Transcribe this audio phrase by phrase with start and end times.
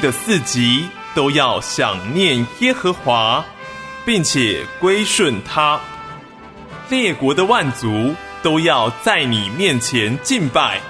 [0.00, 3.44] 地的四极都要想念耶和华，
[4.04, 5.78] 并且归顺他。
[6.88, 10.80] 列国的万族都要在你面前敬拜，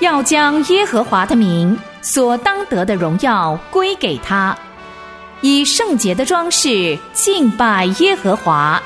[0.00, 4.56] 要将耶和华的名所当得的荣耀归给他，
[5.42, 8.82] 以圣洁的装饰敬拜耶和华。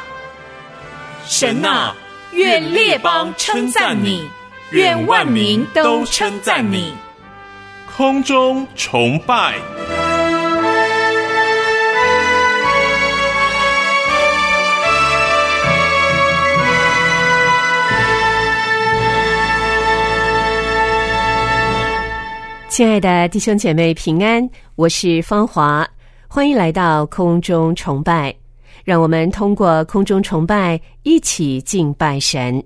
[1.27, 1.95] 神啊，
[2.33, 4.29] 愿列邦称赞你，
[4.71, 6.93] 愿万民都称赞你。
[7.97, 9.55] 空中崇拜。
[22.69, 25.89] 亲爱的弟兄姐妹平安，我是芳华，
[26.27, 28.35] 欢迎来到空中崇拜。
[28.83, 32.61] 让我们通过空中崇拜一起敬拜神。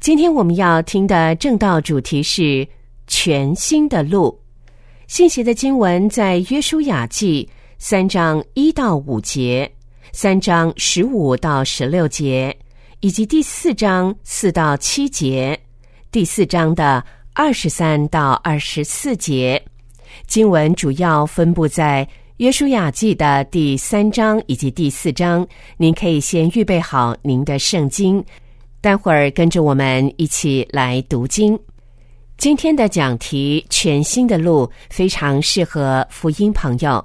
[0.00, 2.66] 今天我们要听的正道主题是
[3.06, 4.39] 全新的路。
[5.10, 7.46] 信息的经文在约书亚记
[7.78, 9.68] 三章一到五节，
[10.12, 12.56] 三章十五到十六节，
[13.00, 15.58] 以及第四章四到七节，
[16.12, 17.04] 第四章的。
[17.32, 19.60] 二十三到二十四节
[20.26, 25.44] 经文主要分布在约书亚记的第三章以及第四章。
[25.76, 28.24] 您可以先预备好您的圣经，
[28.80, 31.58] 待会儿跟着我们一起来读经。
[32.40, 37.04] 今天的讲题《全新的路》非常适合福音朋友，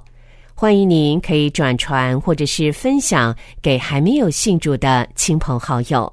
[0.54, 6.10] 欢迎您可以转传或者是分享给还没有信主的亲朋好友。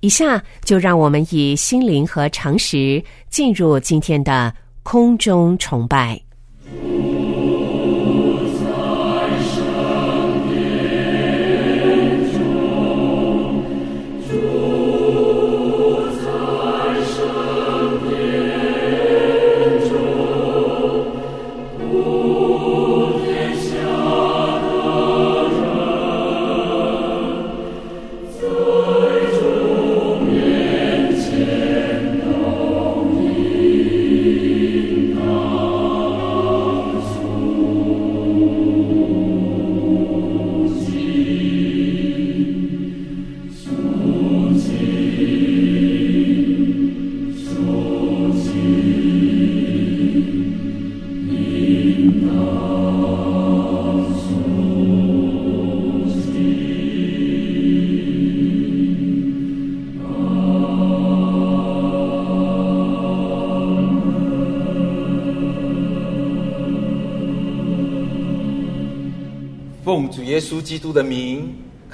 [0.00, 4.50] 以下就让我们以心灵和常识进入今天的
[4.82, 6.18] 空中崇拜。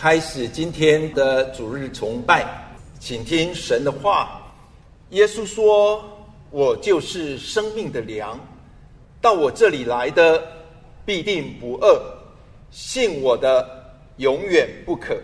[0.00, 2.42] 开始今天的主日崇拜，
[2.98, 4.40] 请听神的话。
[5.10, 6.02] 耶稣说
[6.50, 8.40] ：“我就是生命的粮，
[9.20, 10.42] 到我这里来的
[11.04, 12.00] 必定不饿，
[12.70, 15.14] 信我的永远不渴。”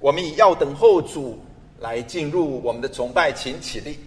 [0.00, 1.40] 我们以要等候主
[1.80, 3.98] 来进入我们的崇拜，请起立。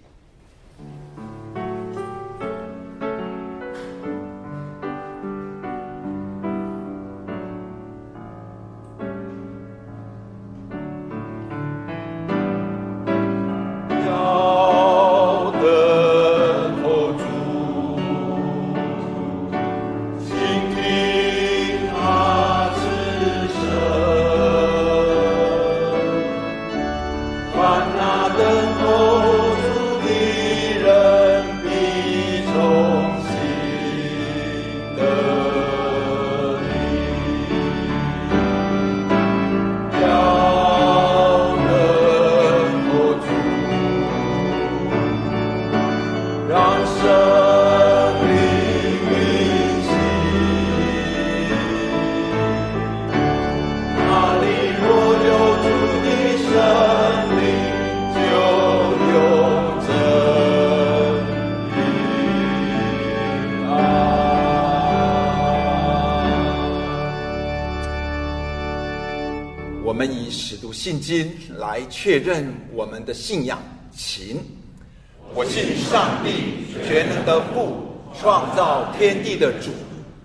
[70.81, 73.61] 信经来确认我们的信仰。
[73.95, 74.39] 秦，
[75.35, 77.77] 我信上帝全能的父，
[78.19, 79.69] 创造天地的主。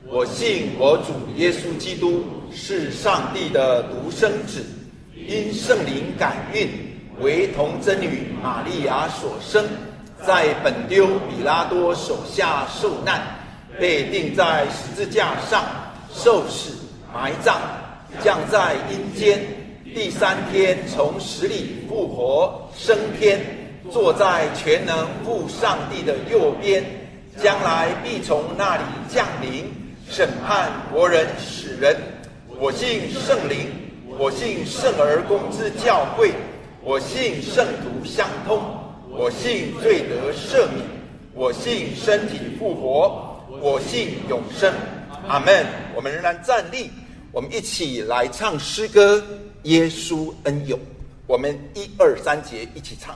[0.07, 4.65] 我信我主耶稣基督是上帝的独生子，
[5.15, 6.71] 因圣灵感孕，
[7.21, 9.63] 为童真女玛利亚所生，
[10.27, 13.21] 在本丢比拉多手下受难，
[13.79, 15.63] 被钉在十字架上，
[16.15, 16.73] 受死，
[17.13, 17.61] 埋葬，
[18.25, 19.39] 降在阴间。
[19.97, 23.41] 第三天从死里复活升天，
[23.91, 26.85] 坐在全能父上帝的右边，
[27.43, 29.65] 将来必从那里降临，
[30.07, 31.97] 审判活人死人。
[32.61, 33.69] 我信圣灵，
[34.19, 36.31] 我信圣而公之教会，
[36.83, 38.61] 我信圣徒相通，
[39.09, 40.85] 我信罪得赦免，
[41.33, 44.71] 我信身体复活，我信永生。
[45.27, 45.65] 阿门。
[45.95, 46.91] 我们仍然站立，
[47.37, 49.19] 我们一起来唱诗歌
[49.65, 50.75] 《耶稣恩友》。
[51.27, 53.15] 我们一二三节一起唱。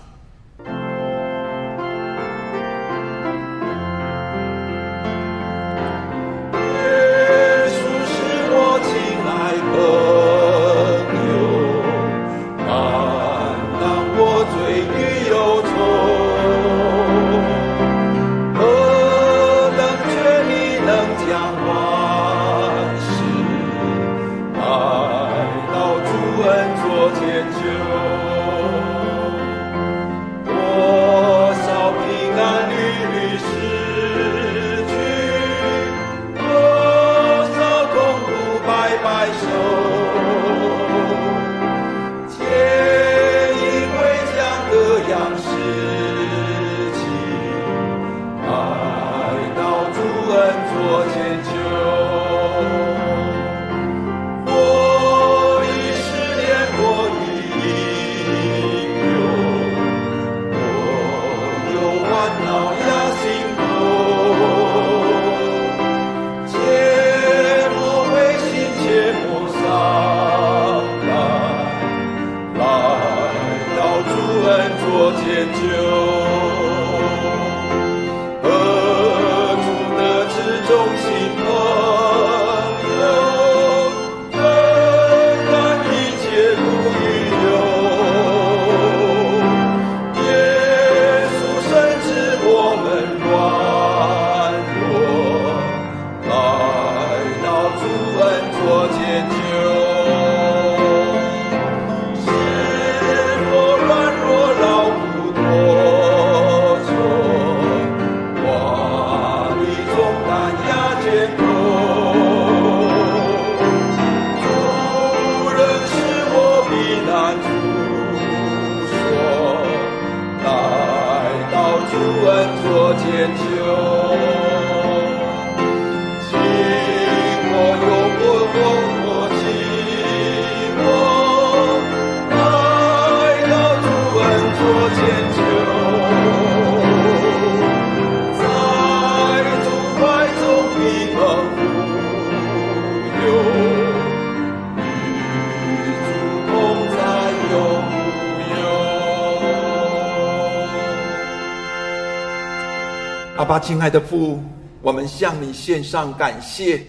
[153.60, 154.42] 亲爱的父，
[154.80, 156.82] 我们向你献上感谢，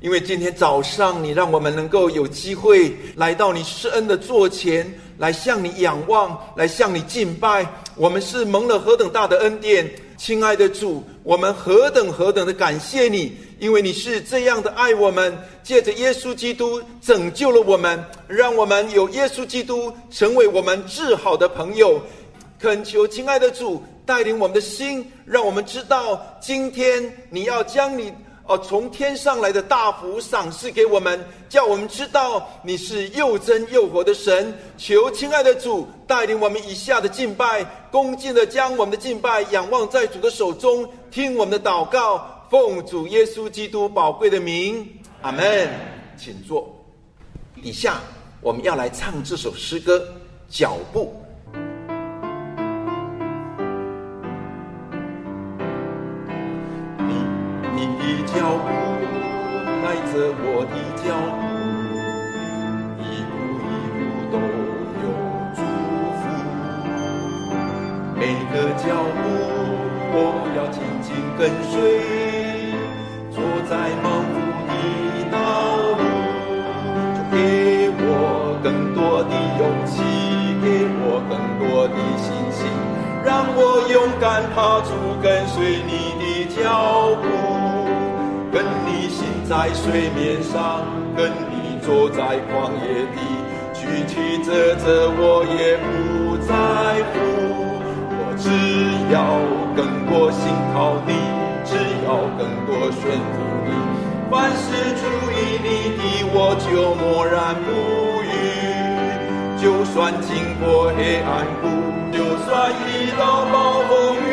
[0.00, 7.66] 因为今天早上你让我们能够有机会来到你施恩的座前，来向你仰望，来向你敬拜。
[7.94, 22.00] 我们是蒙了何等大的恩典，亲爱的主，我们何等何等的感谢你，因为你是这样的爱我们，借着耶稣基督拯救了我们，让我们有耶稣基督成为我们至好的朋友。
[22.58, 28.12] 恳求亲爱的主带领我们的心，让我们知道今天你要将你
[28.46, 34.52] 哦从天上来的大福赏赐给我们，叫我们知道你是又真又活的神。
[34.76, 44.86] 求亲爱的主带领我们以下的敬拜，恭敬的将我们的敬拜仰望在主的手中，听我们的祷告，奉主耶稣基督宝贵的名，
[45.22, 45.68] 阿门。
[46.16, 46.72] 请坐。
[47.62, 48.00] 以下
[48.40, 49.98] 我们要来唱这首诗歌
[50.48, 51.12] 《脚步》。
[58.34, 58.66] 脚步
[59.80, 60.12] 迈着
[60.42, 61.06] 我的脚
[61.38, 61.42] 步，
[62.98, 63.00] 一
[63.30, 63.32] 步
[63.70, 63.96] 一步
[64.32, 64.34] 都
[65.02, 65.04] 有
[65.54, 65.58] 祝
[66.18, 66.22] 福。
[68.18, 68.82] 每个脚
[69.14, 69.22] 步
[70.10, 70.18] 我
[70.56, 71.06] 要紧紧
[71.38, 71.72] 跟随，
[89.48, 93.20] 在水面上，跟你坐在旷野地，
[93.74, 96.48] 曲曲折折我也不在
[97.12, 97.14] 乎。
[98.16, 98.48] 我只
[99.12, 99.16] 要
[99.76, 101.12] 更多心靠你，
[101.62, 103.36] 只要更多顺服
[103.66, 103.68] 你。
[104.30, 104.64] 凡事
[104.96, 106.00] 注意你的，
[106.32, 107.68] 我就默然不
[108.24, 108.32] 语。
[109.60, 111.64] 就算经过黑暗谷，
[112.10, 113.54] 就算遇到暴
[113.88, 114.32] 风雨，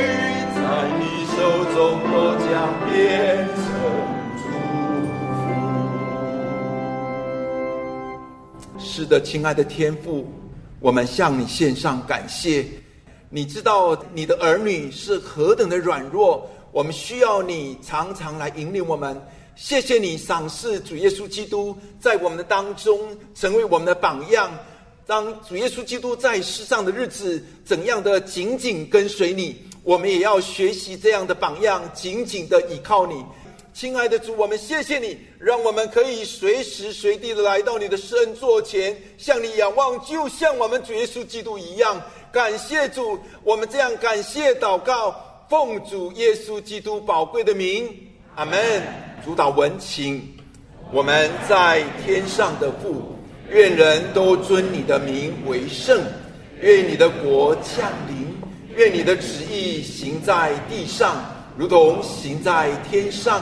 [0.55, 1.37] 在你手
[1.75, 2.49] 中都将
[2.87, 2.89] 变
[9.01, 10.31] 是的，亲爱的天父，
[10.79, 12.63] 我们向你献上感谢。
[13.31, 19.19] 你知道你的儿女是何等的软弱，我们需要你常常来引领我们。
[19.55, 24.51] 谢谢你赏赐主耶稣基督在我们的当中成为我们的榜样。
[25.07, 33.15] 当主耶稣基督在世上的日子怎样的紧紧跟随你，我们也要学习这样的榜样，紧紧的依靠你。
[33.73, 41.99] 亲爱的主，我们谢谢你，让我们可以随时随地的来到你的圣座前，向你仰望，就像我们主耶稣基督一样。
[42.33, 45.15] 感谢主，我们这样感谢祷告，
[45.49, 47.89] 奉主耶稣基督宝贵的名，
[48.35, 48.59] 阿门。
[49.23, 50.21] 主导文请，
[50.91, 53.15] 我们在天上的父，
[53.49, 56.03] 愿人都尊你的名为圣，
[56.59, 58.35] 愿你的国降临，
[58.75, 61.23] 愿你的旨意行在地上，
[61.57, 63.41] 如同行在天上。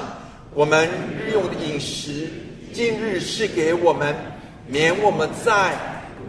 [0.55, 2.27] 我们日用的饮食，
[2.73, 4.15] 今日是给我们，
[4.65, 5.77] 免我们债，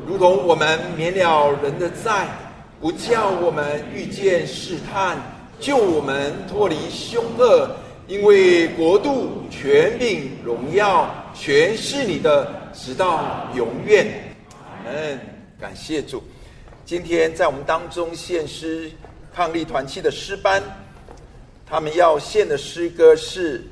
[0.06, 2.28] 如同我们免了人的债。
[2.80, 5.16] 不叫我们遇见试探，
[5.58, 7.70] 救我们脱离凶恶，
[8.08, 14.06] 因为国度、权柄、荣耀，全是你的，直到永远。
[14.86, 15.18] 嗯，
[15.58, 16.22] 感谢主。
[16.84, 18.90] 今天在我们当中献诗
[19.34, 20.62] 抗力团契的诗班，
[21.66, 23.62] 他们要献的诗歌是“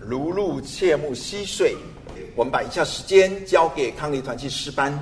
[0.00, 1.76] 如露切木溪水”。
[2.38, 4.96] 我们把以下时间交给康丽团契诗班。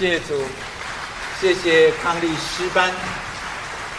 [0.00, 0.32] 谢主，
[1.38, 2.90] 谢谢康利师班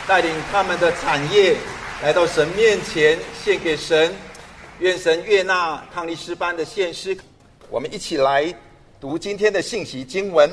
[0.08, 1.56] 带领他们的产业
[2.02, 4.12] 来到神面前献给神，
[4.80, 7.16] 愿神悦纳康利师班的献诗。
[7.70, 8.52] 我们一起来
[9.00, 10.52] 读今天的信息经文，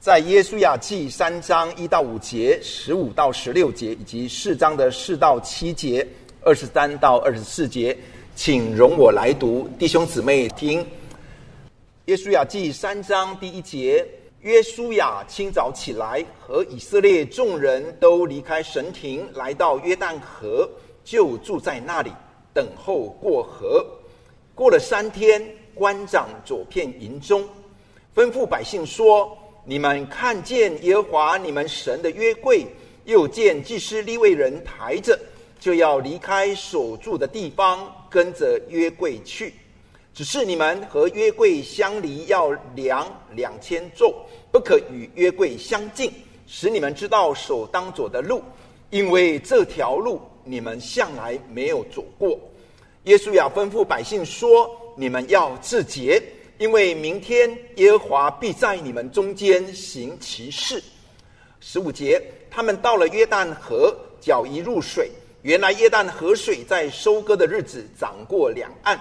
[0.00, 6.04] 在耶稣亚记三章一到五节、十五到十六节，以及四章的四到七节、
[6.42, 7.96] 二十三到二十四节，
[8.34, 10.84] 请容我来读，弟兄姊妹听。
[12.06, 14.04] 耶稣亚记三章第一节。
[14.42, 20.68] 约书亚清早起来，和以色列众人都离开神庭，来到约旦河，
[21.02, 22.12] 就住在那里，
[22.54, 23.84] 等候过河。
[24.54, 27.42] 过了三天，官长左片营中，
[28.14, 32.64] 吩咐百姓说：“你们看见耶和华你们神的约柜，
[33.06, 35.18] 又见祭司利未人抬着，
[35.58, 39.52] 就要离开所住的地方，跟着约柜去。”
[40.18, 44.12] 只是你们和约柜相离要量两千重，
[44.50, 46.12] 不可与约柜相近，
[46.44, 48.42] 使你们知道手当走的路，
[48.90, 52.36] 因为这条路你们向来没有走过。
[53.04, 56.20] 耶稣要吩咐百姓说：“你们要自洁，
[56.58, 60.82] 因为明天耶和华必在你们中间行其事。”
[61.62, 65.12] 十五节，他们到了约旦河，脚一入水，
[65.42, 69.00] 原来约旦河水在收割的日子涨过两岸。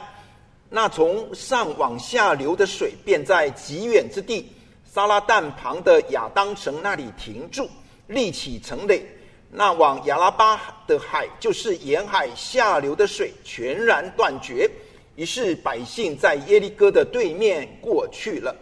[0.70, 4.52] 那从上往下流的水，便在极远之地
[4.86, 7.70] 撒拉旦旁的亚当城那里停住，
[8.08, 9.06] 立起城垒。
[9.50, 14.70] 那往亚拉巴的海，就是沿海下流的水，全然断绝。
[15.16, 18.54] 于是百姓在耶利哥的对面过去了。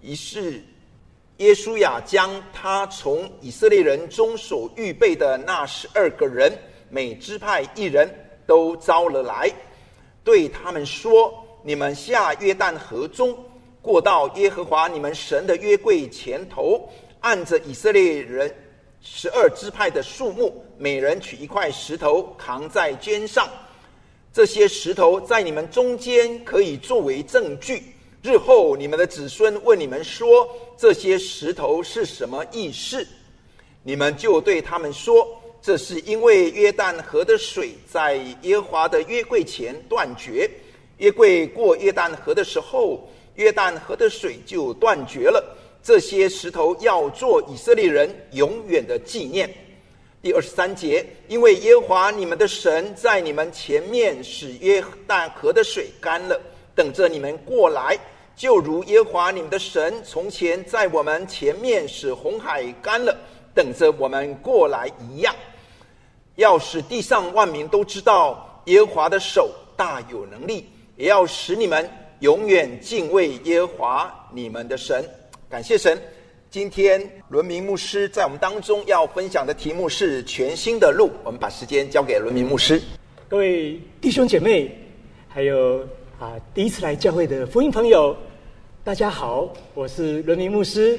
[0.00, 0.64] 于是
[1.36, 6.50] 耶稣亚将他从以色列人中所预备的那十二个人，
[6.88, 8.08] 每支派一人
[8.46, 9.52] 都招了来。
[10.22, 11.32] 对他们说
[11.64, 13.36] ：“你们下约旦河中，
[13.80, 16.88] 过到耶和华你们神的约柜前头，
[17.20, 18.54] 按着以色列人
[19.00, 23.48] 十二支派的数目，每人取一块石头扛在肩上。
[24.32, 27.82] 这些石头在你们中间可以作为证据。
[28.22, 33.06] 日后你们的子孙问你们说这些石头是什么意思，
[33.82, 35.26] 你们就对他们说。”
[35.62, 40.50] 这是因为约旦河的水在耶和华的约柜前断绝，
[40.96, 45.56] 约柜过约旦河的时候，约旦河的水就断绝了。
[45.82, 49.52] 这些石头要做以色列人永远的纪念。
[50.22, 56.38] 第二十三节，因为耶和华你们的神在你们前面使约旦河的水干了，
[56.74, 57.98] 等着你们过来，
[58.36, 63.16] 就如耶和华你们的神从前在我们前面使红海干了，
[63.54, 65.34] 等着我们过来一样。
[66.40, 70.64] 要使地上万民都知道耶和华的手大有能力，
[70.96, 71.88] 也要使你们
[72.20, 75.04] 永远敬畏耶和华你们的神。
[75.50, 76.00] 感谢神！
[76.50, 76.98] 今天
[77.28, 81.10] 伦明牧师在我们当中要分享的题目是全新的路。
[81.24, 82.80] 我们把时间交给伦明牧师。
[83.28, 84.74] 各位弟兄姐妹，
[85.28, 85.86] 还有
[86.18, 88.16] 啊第一次来教会的福音朋友，
[88.82, 90.98] 大家好，我是伦明牧师，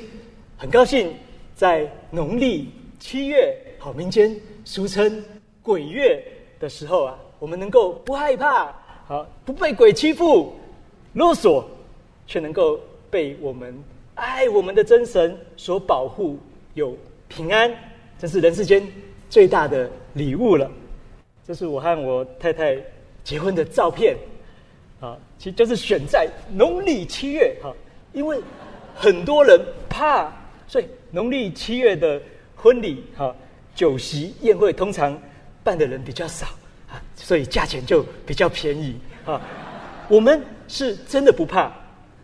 [0.56, 1.12] 很高兴
[1.56, 4.40] 在农历七月好民间。
[4.64, 5.24] 俗称
[5.64, 6.24] 鬼月
[6.60, 8.74] 的时候啊，我们能够不害怕，
[9.08, 10.54] 好不被鬼欺负、
[11.14, 11.68] 勒索，
[12.28, 13.76] 却能够被我们
[14.16, 16.38] 爱我们的真神所保护，
[16.76, 16.96] 有
[17.28, 17.74] 平安，
[18.20, 18.88] 这是人世间
[19.30, 20.70] 最大的礼物了。
[21.46, 22.78] 这是我和我太太
[23.24, 24.16] 结婚的照片，
[25.00, 27.74] 啊，其实就是选在农历七月，哈，
[28.14, 28.40] 因为
[28.96, 30.32] 很多人怕，
[30.68, 32.22] 所以农历七月的
[32.56, 33.36] 婚礼，哈。
[33.82, 35.20] 酒席宴会通常
[35.64, 36.46] 办的人比较少
[36.88, 39.42] 啊，所以价钱就比较便宜啊。
[40.08, 41.72] 我们是真的不怕，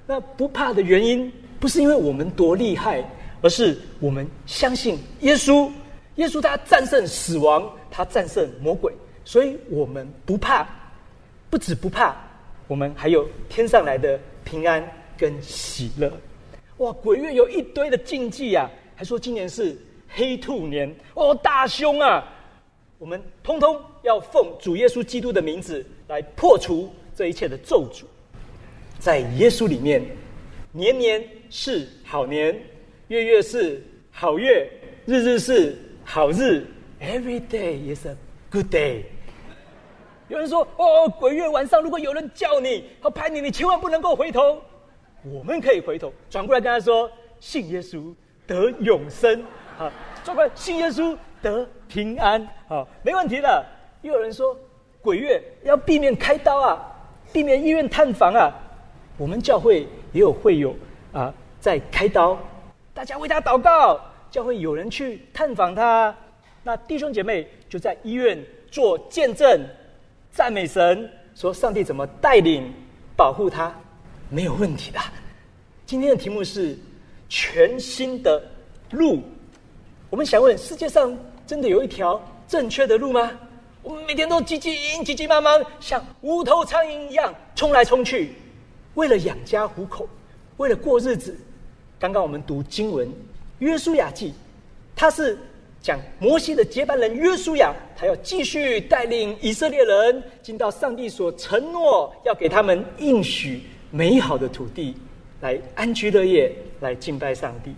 [0.05, 3.03] 那不怕的原因不是因为我们多厉害，
[3.41, 5.67] 而是我们相信耶稣。
[6.17, 8.93] 耶稣他战胜死亡，他战胜魔鬼，
[9.25, 10.67] 所以我们不怕。
[11.49, 12.15] 不止不怕，
[12.67, 16.13] 我们还有天上来的平安跟喜乐。
[16.77, 19.75] 哇，鬼月有一堆的禁忌啊，还说今年是。
[20.09, 22.23] 黑兔年哦，大凶啊！
[22.97, 28.03] 我们通通要奉主耶稣基督的名字来破除这一切的咒诅。
[28.97, 30.03] 在耶稣里面，
[30.71, 32.59] 年年是好年，
[33.09, 34.67] 月月是好月，
[35.05, 36.65] 日日是好日。
[36.99, 38.15] Every day is a
[38.49, 39.03] good day。
[40.29, 44.59] 有人说哦，鬼月晚上如果有人叫你，和拍你，你千万不能够回头。
[45.23, 48.11] 我们可以回头，转过来跟他说：信耶稣
[48.47, 49.43] 得永生。
[49.77, 49.91] 好，
[50.23, 53.63] 做个信耶稣得平安，好，没问题的。
[54.01, 54.57] 又有人说，
[55.03, 56.83] 鬼月要避免开刀啊，
[57.31, 58.51] 避免医院探访啊。
[59.17, 60.75] 我们教会也有会友
[61.13, 62.39] 啊，在开刀
[62.91, 66.15] 大家为他祷告，教会有人去探访他。
[66.63, 68.35] 那弟兄姐妹就在医院
[68.71, 69.61] 做见证，
[70.31, 72.73] 赞美神，说上帝怎么带领、
[73.15, 73.71] 保护他，
[74.27, 74.99] 没有问题的。
[75.85, 76.75] 今天的题目是
[77.29, 78.41] 全新的
[78.89, 79.21] 路。
[80.09, 81.15] 我们想问：世界上
[81.45, 83.29] 真的有一条正确的路吗？
[83.83, 88.33] 我们每天都急急急急忙忙，像无头苍蝇一样冲来冲去，
[88.95, 90.07] 为了养家糊口，
[90.57, 91.37] 为了过日子。
[91.99, 93.07] 刚刚我们读经文
[93.59, 94.29] 《约书亚记》，
[94.95, 95.37] 他是
[95.81, 104.95] 讲摩西的接班人约书亚，他要继续带领以色列人进到上帝所承诺要给他们应许美好的土地，
[105.41, 107.73] 来安居乐业，来敬拜上帝。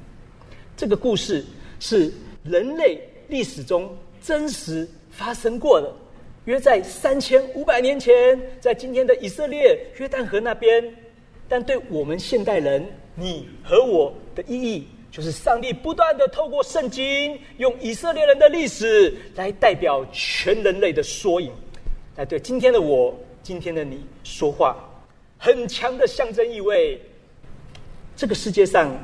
[0.76, 1.46] 这个故事
[1.80, 2.13] 是
[2.44, 4.88] 人类历史中真实。
[5.12, 5.92] 发生过的，
[6.46, 10.82] 约在三千五百年前，在今天的以色列约旦河那边。
[11.50, 21.52] 但对我们现代人，你和我的意义，就是上帝不断的透过圣经，用以色列人的历史来代表全人类的缩影，
[22.15, 23.13] 来对今天的我、
[23.44, 24.78] 今天的你说话，
[25.38, 27.02] 很强的象征意味。
[28.15, 28.96] 这个世界上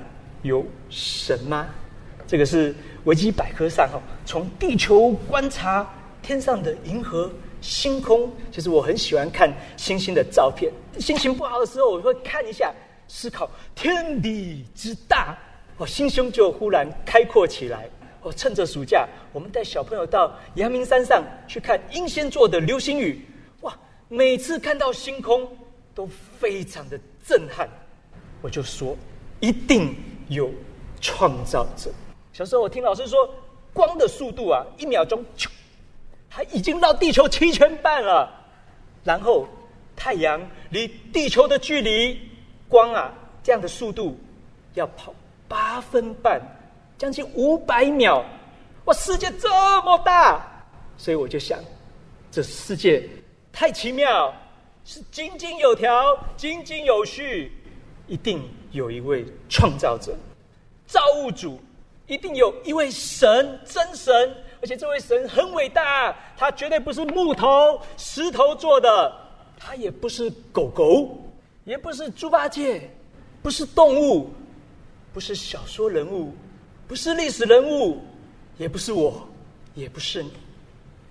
[0.44, 1.68] 有神吗？
[2.28, 5.88] 这个是维基百科上哈，从地球观察。
[6.22, 10.74] 天上的银河、星空，其实我很喜欢看星星的照片。
[10.98, 12.74] 心情不好的时候，我会看一下，
[13.08, 15.38] 思考天地之大，
[15.78, 17.88] 我心胸就忽然开阔起来。
[18.24, 23.24] 我趁着暑假，我们带小朋友到阳明山上去看英仙座的流星雨。
[23.62, 23.78] 哇，
[24.10, 25.48] 每次看到星空
[25.94, 26.10] 都
[26.40, 27.70] 非常的震撼。
[28.42, 28.98] 我就说，
[29.42, 29.96] 一定
[30.28, 30.50] 有
[31.00, 31.92] 创造者。
[32.36, 33.34] 小时候我听老师说，
[33.72, 35.24] 光的速度啊，一秒钟。
[36.30, 38.30] 它已经绕地球七圈半了，
[39.06, 39.48] 然后
[39.96, 42.20] 太阳离地球的距离，
[42.68, 44.20] 光啊这样的速度
[44.74, 45.14] 要跑
[45.48, 46.42] 八分半，
[46.98, 48.22] 将近五百秒。
[48.84, 49.48] 哇，世界这
[49.84, 50.46] 么大，
[50.98, 51.58] 所以我就想，
[52.30, 53.02] 这世界
[53.54, 54.34] 太奇妙，
[54.84, 57.50] 是井井有条、井井有序，
[58.08, 60.14] 一定有一位创造者、
[60.86, 61.58] 造物主，
[62.08, 64.36] 一定有一位神、真神。
[64.62, 69.14] 而且这位神很伟大，他绝对不是木头、石头做的，
[69.60, 71.16] 他也不是狗狗，
[71.66, 72.90] 也不是猪八戒，
[73.44, 74.32] 不是动物，
[75.14, 76.34] 不是小说人物，
[76.88, 78.00] 不是历史人物，
[78.58, 79.28] 也不是我，
[79.76, 80.32] 也不是你。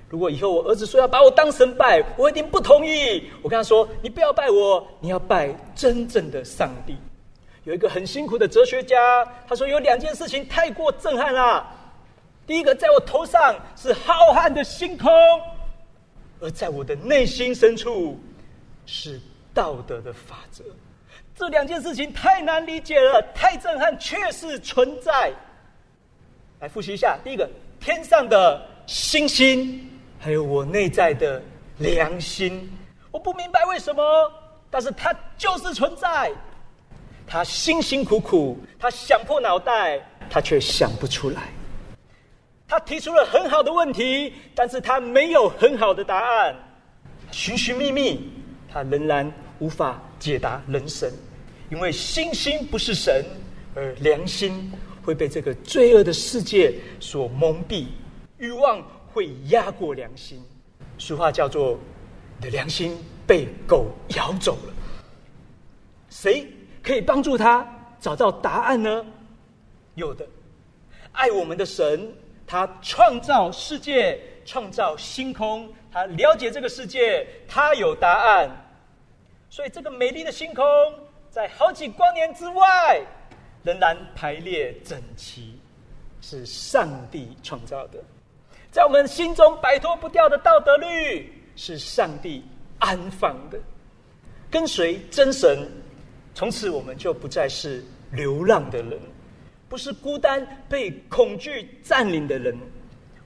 [0.09, 3.23] 如果以后我儿子说要把我当神拜，我一定不同意。
[3.41, 6.97] 我跟他说：“你不要拜我，你要拜真正的上帝。”
[7.65, 11.67] 有一个很辛苦的哲学家，他说有两件事情太过震撼了。
[12.47, 15.11] 第一个，在我头上是浩瀚的星空，
[16.41, 18.21] 而在我的内心深处
[18.85, 19.19] 是
[19.55, 20.63] 道德的法则。
[21.35, 25.33] 这两件事情太难理解了，太震撼，确实存在。
[26.61, 27.49] 来复习一下：第一个，
[27.81, 31.43] 天上的星星，还有我内在的
[31.79, 32.71] 良心。
[33.11, 34.03] 我不明白为什么，
[34.71, 36.31] 但是它就是存在。
[37.27, 41.53] 他辛辛苦苦，他想破脑袋，他却想不出来。
[42.67, 46.55] 他提出了很好的问题，但是他没有很好的答案。
[47.31, 48.31] 寻寻觅觅，
[48.73, 51.11] 他仍然无法解答人生，
[51.71, 53.25] 因为星星不是神，
[53.75, 57.87] 而良心会被这个罪恶的世界所蒙蔽，
[58.39, 58.83] 欲望
[59.13, 60.43] 会压过良心。
[60.99, 61.79] 俗话叫做
[62.39, 64.75] “你的良心被狗咬走了”。
[66.09, 66.47] 谁
[66.85, 67.67] 可以帮助他
[67.99, 69.05] 找到答案呢？
[69.95, 70.27] 有的，
[71.13, 72.13] 爱我们的神。
[72.47, 78.51] 他创造世界，创造星空，他了解这个世界，他有答案。
[79.49, 80.63] 所以，这个美丽的星空，
[81.31, 83.01] 在好几光年之外，
[83.63, 85.59] 仍然排列整齐，
[86.21, 87.99] 是上帝创造的。
[88.71, 92.45] 在我们心中摆脱不掉的道德律，是上帝
[92.79, 93.59] 安放的。
[94.51, 95.67] 跟随真神，
[96.35, 98.99] 从此我们就不再是流浪的人。
[99.67, 102.57] 不是孤单被恐惧占领的人，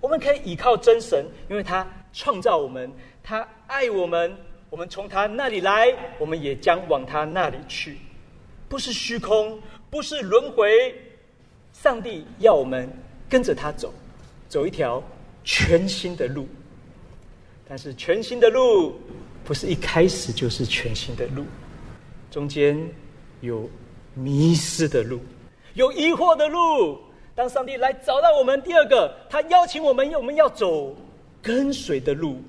[0.00, 2.90] 我们可以依靠真神，因为他创造我们，
[3.22, 4.34] 他爱我们，
[4.70, 7.98] 我们从他那里来，我们也将往他那里去。
[8.66, 10.94] 不是虚空，不是轮回，
[11.74, 12.88] 上帝要我们
[13.28, 13.92] 跟着他走，
[14.48, 15.02] 走一条
[15.44, 16.48] 全新的路。
[17.68, 18.98] 但是全新的路
[19.44, 21.44] 不是一开始就是全新的路，
[22.30, 22.78] 中间
[23.40, 23.68] 有
[24.14, 25.20] 迷失的路。
[25.74, 26.98] 有疑惑的路，
[27.34, 30.94] 当上帝来找到我们，第二个，他邀请我们，我们要走
[31.40, 32.42] 跟随的路，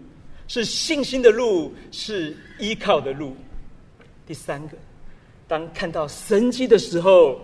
[0.47, 3.35] 是信心的路，是依靠的路。
[4.25, 4.77] 第三个，
[5.47, 7.39] 当看到神迹的时候，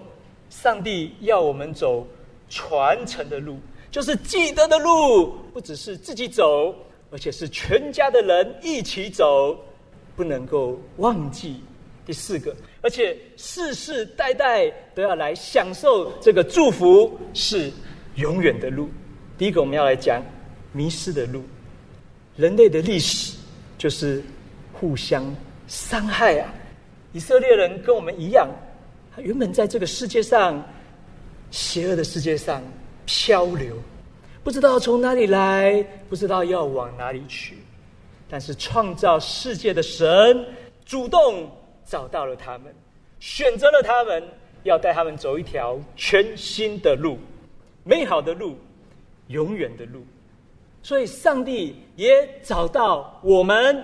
[0.49, 2.05] 上帝要我们走
[2.49, 3.59] 传承的路，
[3.91, 6.73] 就是记得的路，不只是自己走，
[7.11, 9.55] 而且是全家的人一起走，
[10.15, 11.61] 不能够忘记。
[12.05, 17.71] 第四个，而且世世代代都要来享受这个祝福，是
[18.15, 18.89] 永远的路。
[19.37, 20.23] 第一个，我们要来讲
[20.71, 21.43] 迷失的路。
[22.37, 23.35] 人类的历史
[23.77, 24.21] 就是
[24.71, 25.35] 互相
[25.67, 26.53] 伤害啊！
[27.11, 28.47] 以色列人跟我们一样，
[29.15, 30.63] 他原本在这个世界上
[31.49, 32.61] 邪恶的世界上
[33.05, 33.75] 漂流，
[34.43, 37.57] 不知道从哪里来，不知道要往哪里去。
[38.29, 40.45] 但是创造世界的神
[40.85, 41.49] 主动
[41.85, 42.73] 找到了他们，
[43.19, 44.23] 选择了他们，
[44.63, 47.17] 要带他们走一条全新的路，
[47.83, 48.57] 美好的路，
[49.27, 50.03] 永远的路。
[50.81, 53.83] 所以，上帝也找到我们，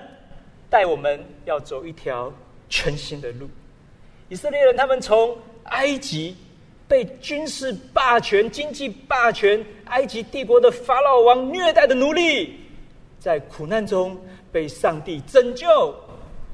[0.70, 2.32] 带我们要走一条
[2.70, 3.50] 全新的路。
[4.30, 6.36] 以色列人他们从埃及
[6.88, 12.56] 被军事霸权、经济霸权、埃及帝国的法老王虐待的奴隶，
[13.20, 14.20] 在苦难中
[14.52, 15.94] 被上帝拯救，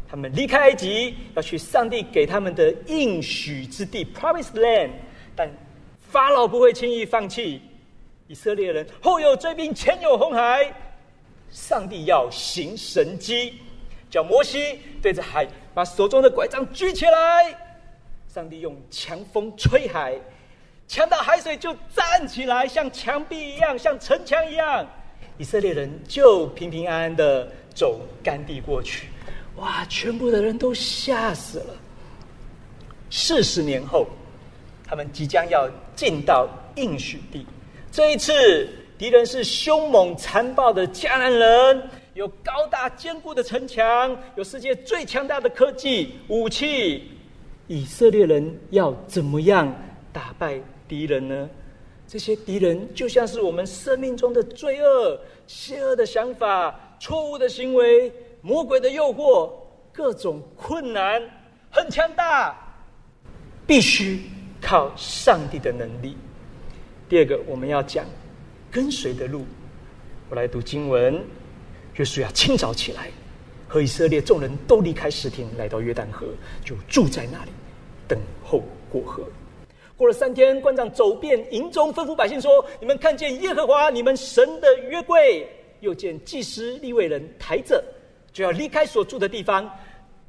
[0.10, 4.92] 他们离开埃及，要去上帝给他们的应许之地 （Promised Land），
[5.36, 5.50] 但
[6.00, 7.62] 法老不会轻易放弃。
[8.28, 10.74] 以色列人后有追兵，前有红海。
[11.50, 13.54] 上帝要行神迹，
[14.10, 17.58] 叫摩西对着海把手中的拐杖举起来。
[18.28, 20.14] 上帝用强风吹海，
[20.88, 24.86] 强到海水就站起来，像墙壁一样，像城墙一样。
[25.38, 29.08] 以色列人就平平安安的走干地过去。
[29.58, 29.86] 哇！
[29.90, 31.76] 全部的人都吓死了。
[33.10, 34.08] 四十年后，
[34.86, 37.46] 他们即将要进到应许地。
[37.92, 38.68] 这一次，
[38.98, 47.10] 敌人是凶猛残暴的迦南人，有高大坚固的城墙，有世界最强大的科技武器。
[47.68, 49.74] 以色列人要怎么样
[50.14, 51.50] 打败敌人呢？
[52.08, 58.10] 这些敌人就像是我们生命中的罪恶、邪恶的想法、错误的行为、
[58.48, 59.52] 魔鬼的诱惑、
[59.92, 61.22] 各种困难，
[61.70, 62.56] 很强大，
[63.68, 64.22] 必须
[64.62, 66.16] 靠上帝的能力。
[67.10, 68.06] 第二个，我们要讲
[68.72, 69.44] 跟随的路。
[70.30, 71.22] 我来读经文：
[71.96, 73.10] 约书亚清早起来，
[73.68, 76.28] 和以色列众人都离开石亭，来到约旦河，
[76.64, 77.52] 就住在那里，
[78.08, 79.26] 等候过河。
[79.98, 85.46] 过了三天，官长走遍营中，吩咐百姓说：“你们看见耶和华你们神的约柜，
[85.82, 87.84] 又见祭司立位人抬着，
[88.32, 89.70] 就要离开所住的地方，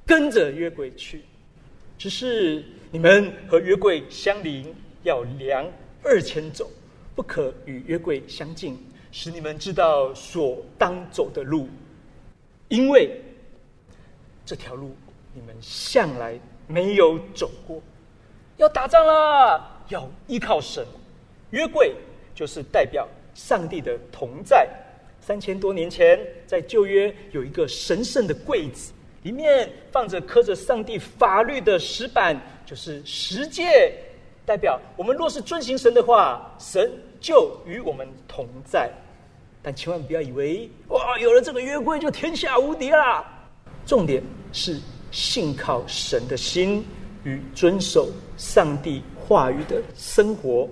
[0.06, 1.22] 跟着约柜去。
[1.96, 5.64] 只是你们和约柜相邻，要量。”
[6.04, 6.70] 二千走，
[7.16, 8.78] 不可与约柜相近，
[9.10, 11.68] 使你们知道所当走的路，
[12.68, 13.20] 因为
[14.46, 14.96] 这条路
[15.34, 17.82] 你们向来没有走过。
[18.58, 20.86] 要打仗了，要依靠神。
[21.50, 21.96] 约柜
[22.32, 24.70] 就是代表上帝的同在。
[25.28, 33.92] 三千多年前，在旧约有一个神圣的柜子，里面放着刻着上帝法律的石板，就是十诫。
[34.46, 38.90] 代表我们若是遵行神的话，神就与我们同在。
[39.62, 43.22] 但千万不要以为哇，有了这个约柜就天下无敌啦。
[43.84, 46.82] 重点是信靠神的心
[47.24, 50.66] 与遵守上帝话语的生活。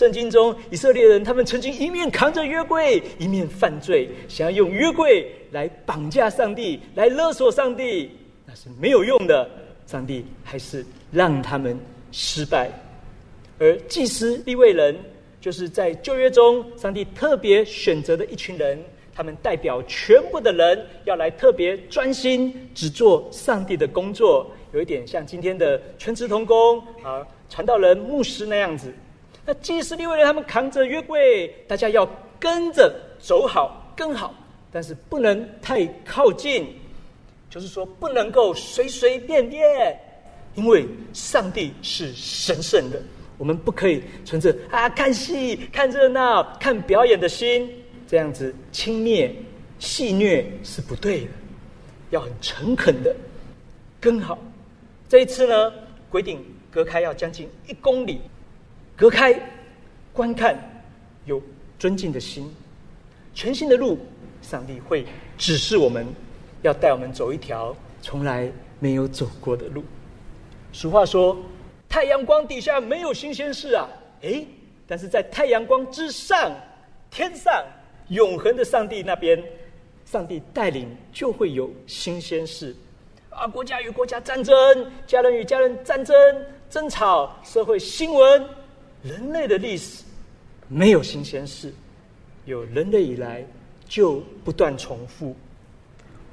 [0.00, 8.10] 圣经中以色列人他们曾经一面扛着约柜，一面犯罪，想要用约柜来绑架上帝，来勒索上帝，
[8.46, 9.46] 那是没有用的。
[9.84, 10.82] 上帝还是
[11.12, 11.78] 让他们
[12.12, 12.70] 失败。
[13.58, 14.96] 而祭司立位人，
[15.38, 18.82] 就是在旧约中，上帝特别选择的一群人，
[19.14, 28.90] 他们代表全部的人，要来特别专心只做上帝的工作，有一点像今天的全职同工啊，传道人、牧师那样子。
[29.50, 32.08] 那祭司立位人，他们扛着约柜，大家要
[32.38, 34.32] 跟着走好、跟好，
[34.70, 36.72] 但是不能太靠近，
[37.50, 39.98] 就是说不能够随随便便，
[40.54, 43.02] 因为上帝是神圣的。
[43.38, 47.68] 我们不可以存着啊看戏、看热闹、看表演的心，
[48.06, 49.32] 这样子轻蔑、
[49.80, 51.30] 戏谑是不对的。
[52.10, 53.12] 要很诚恳的
[54.00, 54.38] 跟好。
[55.08, 55.72] 这一次呢，
[56.08, 58.20] 规定隔开要将近一公里，
[59.00, 59.34] 隔开
[60.12, 60.58] 观看，
[61.24, 61.42] 有
[61.78, 62.54] 尊敬的心，
[63.32, 63.98] 全新的路，
[64.42, 65.06] 上帝会
[65.38, 66.06] 指示我们，
[66.60, 69.82] 要带我们走一条从来没有走过的路。
[70.70, 71.34] 俗话说。
[71.88, 73.88] 太阳光底下没有新鲜事啊！
[74.20, 74.46] 诶，
[74.86, 76.52] 但是在太阳光之上，
[77.10, 77.64] 天上
[78.10, 79.42] 永恒的上帝那边，
[80.04, 82.76] 上帝带领就会有新鲜事
[83.30, 83.44] 啊！
[83.48, 84.54] 国家与国家战争，
[85.04, 86.14] 家人与家人战争，
[86.68, 88.46] 争吵、社会新闻，
[89.02, 90.04] 人类的历史
[90.68, 91.72] 没有新鲜事，
[92.44, 93.44] 有人类以来
[93.88, 95.34] 就不断重复。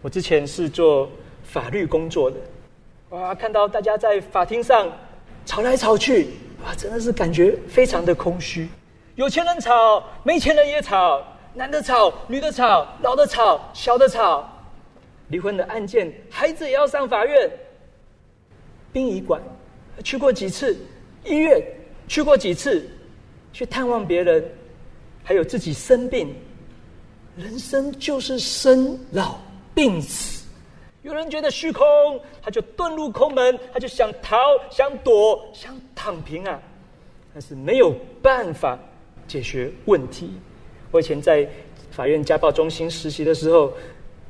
[0.01, 1.09] 我之前是做
[1.43, 2.37] 法律工作的，
[3.09, 4.91] 哇，看到大家在法庭上
[5.45, 6.27] 吵来吵去，
[6.65, 8.67] 哇，真的是感觉非常的空虚。
[9.15, 14.47] 有钱人吵，没钱人也吵，男的吵，女的吵，老的吵，小的吵。
[15.29, 17.51] 离婚的案件，孩子也要上法院。
[18.93, 19.41] 殡仪馆
[20.03, 20.77] 去过几次，
[21.25, 21.61] 医院
[22.07, 22.87] 去过几次，
[23.51, 24.43] 去探望别人，
[25.23, 26.33] 还有自己生病。
[27.35, 29.37] 人生就是生老
[29.75, 30.45] 病死。
[31.03, 31.85] 有人觉得虚空，
[32.41, 34.37] 他就遁入空门，他就想逃、
[34.71, 36.59] 想躲、想躺平啊，
[37.33, 38.77] 但是没有办法
[39.27, 40.31] 解决问题。
[40.91, 41.47] 我以前在
[41.91, 43.71] 法院家暴中心实习的时候。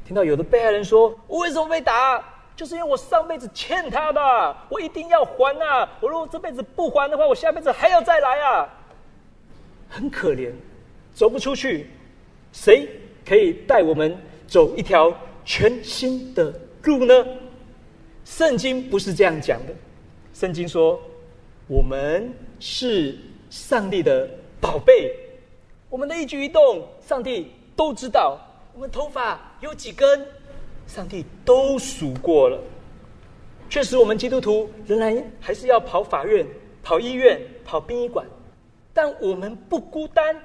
[0.06, 2.24] 听到有的被害人说：“我为什么被打？
[2.58, 5.88] 就是因为我上辈子欠他的，我一定要还啊！
[6.02, 8.68] 我如果这辈子不还的话，我下辈子还要再来啊！”
[9.88, 10.52] 很可怜，
[11.14, 11.92] 走不出去。
[12.52, 12.90] 谁
[13.24, 14.18] 可以带我们
[14.48, 15.14] 走一条
[15.46, 17.26] 全新的路呢？
[18.26, 19.74] 圣经不是这样讲的。
[20.34, 21.00] 圣经说
[21.70, 23.16] ：“我们是
[23.52, 24.28] 上帝的
[24.60, 25.16] 宝贝，
[25.90, 28.40] 我们的一举一动，上帝都知道。”
[28.74, 30.26] 我们头发有几根？
[30.88, 32.60] 上帝都数过了。
[33.70, 36.46] 确实，我们基督徒仍然还是要跑法院、
[36.82, 38.26] 跑医院、跑殡仪馆，
[38.94, 40.36] 但我们不孤单。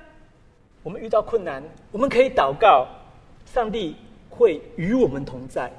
[0.83, 2.89] 我们遇到困难，我们可以祷告，
[3.47, 3.95] 上帝
[4.29, 5.71] 会与我们同在，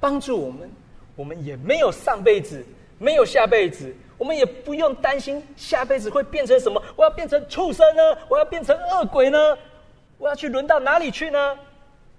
[0.00, 0.70] 帮助我们。
[1.14, 2.64] 我们也没有上辈子，
[2.96, 6.82] 没有下辈子，我们也不用担心下辈子会变成什么。
[6.96, 8.02] 我要变成畜生呢？
[8.28, 9.58] 我要变成恶鬼呢？
[10.16, 11.58] 我要去轮到哪里去呢？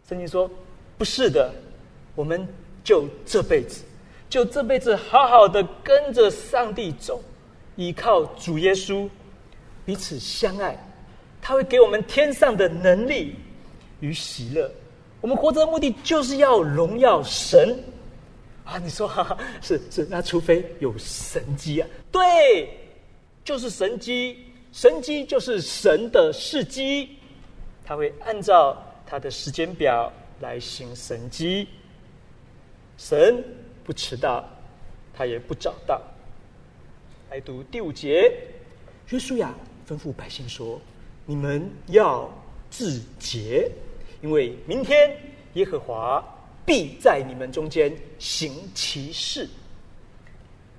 [0.08, 0.52] 圣经说
[1.00, 1.52] ：“不是的，
[2.20, 2.46] 我们
[2.84, 3.82] 就这辈子，
[4.30, 7.24] 就这辈子好好的跟着上帝走，
[7.78, 9.08] 依靠主耶稣，
[9.86, 10.78] 彼此相爱，
[11.42, 13.36] 他会给我们天上的能力
[14.02, 14.70] 与喜乐。
[15.22, 17.82] 我们活着的目的就是要荣耀神
[18.66, 18.78] 啊！
[18.80, 21.88] 你说哈哈，是是，那除非有神机啊？
[22.12, 22.70] 对，
[23.46, 27.12] 就是神机，神机就是神的事机，
[27.86, 28.78] 他会按照。”
[29.12, 31.68] 他的时间表来行神机，
[33.00, 33.42] 神
[33.86, 34.46] 不迟到，
[35.14, 36.02] 他也不早到。
[37.32, 38.30] 来读第五节，
[39.08, 39.56] 约书亚
[39.88, 40.80] 吩咐百姓说
[41.26, 42.30] ：“你们要
[42.70, 43.72] 自洁，
[44.22, 45.16] 因为明天
[45.54, 46.22] 耶和华
[46.66, 49.48] 必在你们中间行其事。”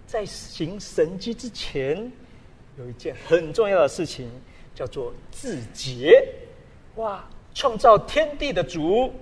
[0.06, 2.12] 在行神迹之前，
[2.76, 4.28] 有一件很重要的事情，
[4.74, 6.22] 叫做自洁。
[6.96, 7.24] 哇！
[7.54, 9.12] 创造天地的主，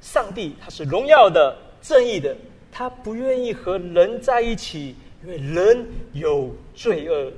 [0.00, 1.54] 上帝他是荣耀的、
[1.86, 2.34] 正义的，
[2.72, 7.30] 他不愿意和人在一起，因为人有罪恶。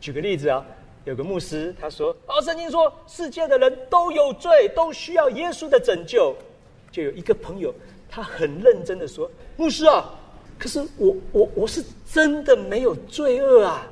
[0.00, 0.66] 举个例子啊，
[1.04, 6.34] 有个牧师他说：“哦，圣经说世界的人都有罪，都需要耶稣的拯救。”
[6.90, 7.72] 就有一个朋友，
[8.10, 10.10] 他很认真的说：“牧师啊，
[10.58, 13.86] 可是我我我是真的没有罪恶啊。”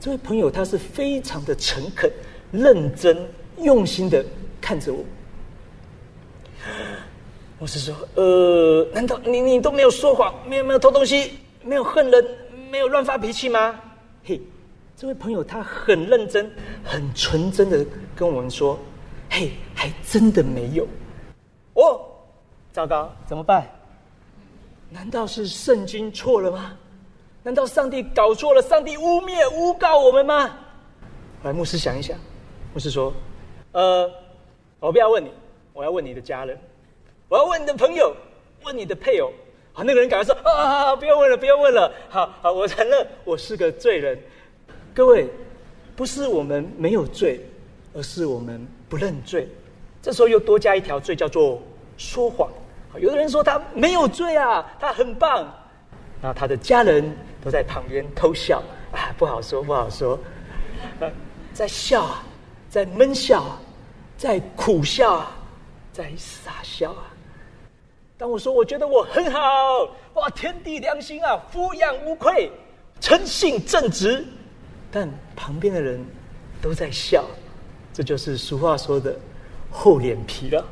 [0.00, 2.10] 这位朋友他是非常的诚恳、
[2.50, 3.16] 认真。
[3.58, 4.22] 用心的
[4.60, 5.04] 看着我，
[7.64, 12.22] 我是说，呃，难道你你都没有说谎，没有没有偷东西，没有恨人，
[12.70, 13.80] 没有乱发脾气吗？
[14.22, 14.38] 嘿，
[14.94, 16.52] 这位朋友他很认真、
[16.84, 17.82] 很纯真的
[18.14, 18.78] 跟我们说，
[19.30, 20.86] 嘿，还真的没有。
[21.72, 22.02] 哦，
[22.70, 23.66] 糟糕，怎么办？
[24.90, 26.76] 难道是圣经错了吗？
[27.42, 28.60] 难道上帝搞错了？
[28.60, 30.54] 上帝污蔑、诬告我们吗？
[31.44, 32.14] 来，牧师想一想，
[32.74, 33.10] 牧师说。
[33.72, 34.10] 呃，
[34.80, 35.30] 我不要问你，
[35.72, 36.58] 我要问你的家人，
[37.34, 38.14] 我要问你的朋友，
[38.62, 39.32] 问你的配偶。
[39.72, 41.92] 好，那个人赶快说啊，不要问了，不要问了。
[42.08, 44.16] 好好，我承认我是个罪人。
[44.94, 45.28] 各位，
[45.96, 47.44] 不是我们没有罪，
[47.92, 49.48] 而是我们不认罪。
[50.00, 51.60] 这时候又多加一条罪，叫做
[51.96, 52.48] 说谎。
[53.00, 55.42] 有的人说他没有罪啊，他很棒。
[56.22, 57.04] 然后他的家人
[57.42, 58.62] 都在旁边偷笑
[58.92, 60.16] 啊，不好说，不好说，
[61.52, 62.22] 在笑啊。
[62.70, 63.58] 在闷笑啊，
[64.16, 65.36] 在苦笑啊，
[65.92, 67.10] 在傻笑啊！
[68.16, 69.40] 当我说我觉得我很好，
[70.14, 72.50] 哇，天地良心啊，抚养无愧，
[73.00, 74.24] 诚信正直，
[74.90, 76.04] 但旁边的人
[76.62, 77.24] 都在笑，
[77.92, 79.16] 这就是俗话说的
[79.70, 80.64] 厚脸皮了。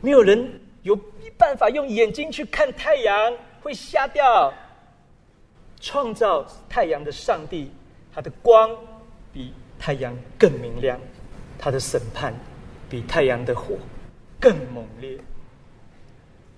[0.00, 0.98] 没有人有
[1.36, 3.32] 办法用眼睛去看太阳，
[3.62, 4.52] 会瞎掉。
[5.80, 7.70] 创造太阳的上帝，
[8.14, 8.70] 他的光
[9.32, 9.52] 比。
[9.82, 11.00] 太阳更明亮，
[11.58, 12.34] 他的审判
[12.90, 13.78] 比太阳的火
[14.38, 15.18] 更猛烈。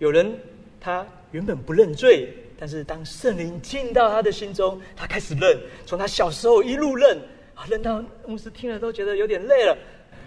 [0.02, 0.36] 有人
[0.80, 2.28] 他原本不认罪，
[2.58, 7.16] 但是当圣灵进到他的心中，他开始认，从他小时候一路认，
[7.54, 9.78] 啊，认到牧师听了都觉得有点累了。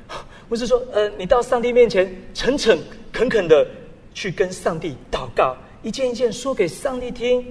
[0.47, 2.79] 牧师说：“呃，你到上帝面前诚诚
[3.11, 3.67] 恳恳的
[4.13, 7.45] 去跟上帝祷告，一件一件说给上帝听。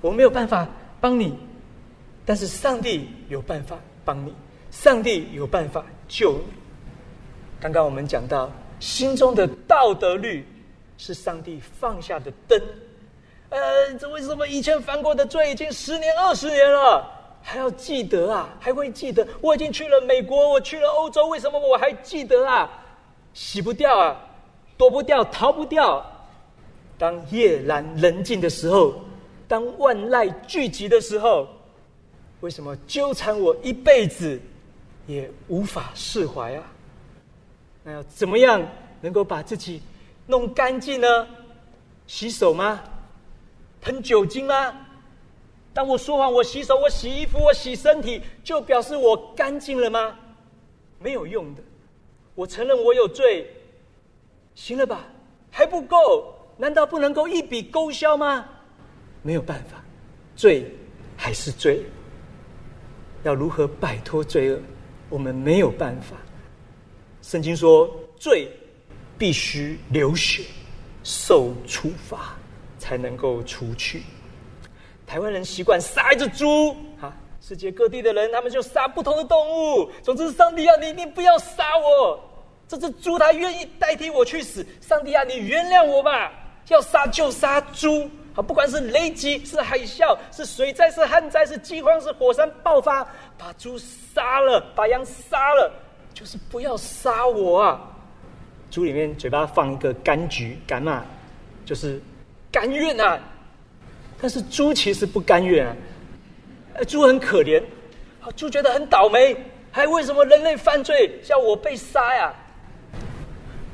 [0.00, 0.68] 我没有办法
[1.00, 1.38] 帮你，
[2.24, 4.34] 但是上帝有办法帮你，
[4.72, 6.44] 上帝有办法救你。
[7.60, 10.44] 刚刚我们讲到，心中的道德律
[10.98, 12.60] 是上帝放下的灯。”
[13.48, 17.10] 呃，这为什么以前犯过的罪已经十年、二十年了，
[17.42, 18.54] 还要记得啊？
[18.60, 19.26] 还会记得？
[19.40, 22.70] 我已经去了美国，我去了欧洲，为什么我还记得啊？
[23.32, 24.20] 洗不掉啊，
[24.76, 26.04] 躲不掉，逃不掉。
[26.98, 29.00] 当夜阑人静的时候，
[29.46, 31.48] 当万籁俱寂的时候，
[32.40, 34.38] 为什么纠缠我一辈子
[35.06, 36.64] 也无法释怀啊？
[37.82, 38.60] 那要怎么样
[39.00, 39.80] 能够把自己
[40.28, 41.26] 弄干净呢？
[42.06, 42.80] 洗手吗？
[43.80, 44.74] 喷酒精吗？
[45.72, 50.14] 当我说谎，我洗手，我洗衣服，我洗身体，就表示我干净了吗？
[50.98, 51.62] 没有用的。
[52.34, 53.50] 我承认我有罪，
[54.54, 55.06] 行了吧？
[55.50, 56.34] 还不够？
[56.56, 58.44] 难道不能够一笔勾销吗？
[59.22, 59.82] 没有办法，
[60.36, 60.70] 罪
[61.16, 61.82] 还是罪。
[63.22, 64.60] 要如何摆脱罪恶？
[65.08, 66.16] 我们没有办法。
[67.22, 68.50] 圣经说，罪
[69.18, 70.44] 必须流血，
[71.02, 72.34] 受处罚。
[72.80, 74.04] 才能够除去。
[75.04, 79.90] 台湾人习惯杀一只猪，哈，世界各地的人他们就杀不同的动物。
[80.00, 82.18] 总之，上帝啊，你一定不要杀我，
[82.66, 84.64] 这只猪它愿意代替我去死。
[84.80, 86.32] 上帝啊，你原谅我吧，
[86.68, 88.08] 要杀就杀猪。
[88.34, 93.06] 啊，不管是雷击、是海啸、是水灾、是旱灾、是饥荒、是火山爆发，
[93.36, 95.70] 把猪杀了，把羊杀了，
[96.14, 97.97] 就是不要杀我啊！
[98.70, 101.04] 猪里面嘴巴放一个柑橘，干嘛，
[101.64, 102.00] 就是。
[102.50, 103.20] 甘愿啊！
[104.18, 105.76] 但是猪其实不甘愿啊。
[106.88, 107.62] 猪很可怜，
[108.34, 109.36] 猪觉得很倒霉，
[109.70, 112.34] 还为什么人类犯罪叫我被杀呀？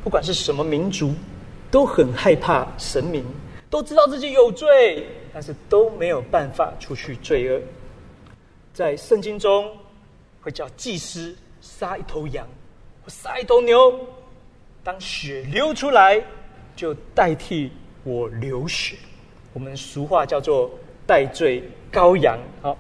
[0.02, 1.14] 不管是什么民族，
[1.70, 3.24] 都很害怕神明，
[3.70, 7.62] 都知道自己有罪，但是都没有办法除去罪恶。
[8.72, 9.70] 在圣经中，
[10.42, 12.44] 会叫祭司杀一头羊，
[13.04, 14.00] 或杀一头牛，
[14.84, 16.22] 当血流出来，
[16.76, 17.72] 就代替。
[18.06, 18.96] 我流血，
[19.54, 20.70] 我们俗话叫做
[21.06, 22.38] 代罪羔羊。
[22.60, 22.76] 好，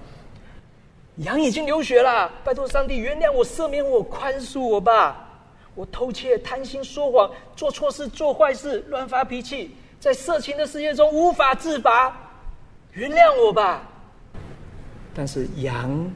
[1.16, 5.26] 羊已经流血了，拜托上帝原谅我、赦免我、宽恕我吧。
[5.74, 12.14] 我偷窃、贪心、说谎、做错事、做坏事、乱发脾气，在色情的世界中无法自拔，
[12.92, 13.82] 原谅我吧。
[15.14, 16.06] 但是羊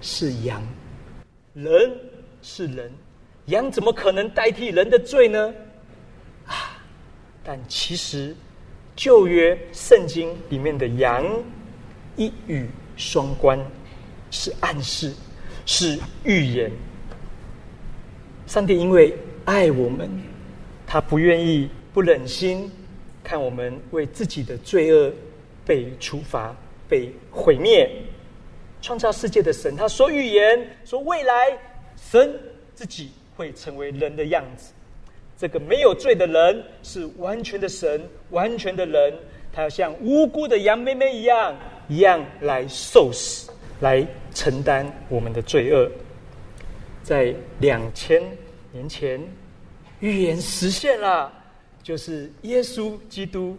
[0.00, 0.62] 是羊，
[1.52, 1.94] 人
[2.40, 2.90] 是人，
[3.46, 5.54] 羊怎么可能代替人的罪呢？
[6.46, 6.78] 啊！
[7.42, 8.34] 但其实。
[8.98, 11.22] 旧约圣经里面的羊
[12.16, 12.66] 一语
[12.96, 13.60] 双关，
[14.30, 15.12] 是暗示，
[15.66, 16.72] 是预言。
[18.46, 20.08] 上帝因为爱我们，
[20.86, 22.72] 他不愿意、不忍心
[23.22, 25.12] 看我们为自己的罪恶
[25.62, 26.56] 被处罚、
[26.88, 27.90] 被毁灭。
[28.80, 31.34] 创造世界的神，他说预言说未来
[31.96, 32.34] 神
[32.74, 34.72] 自己会成为人的样子。
[35.38, 39.12] 这个没有罪的人是完全的神，完全的人，
[39.52, 41.54] 他要像无辜的羊妹妹一样，
[41.88, 45.90] 一样来受死，来承担我们的罪恶。
[47.02, 48.22] 在两千
[48.72, 49.20] 年前，
[50.00, 51.30] 预言实现了，
[51.82, 53.56] 就是耶稣基督，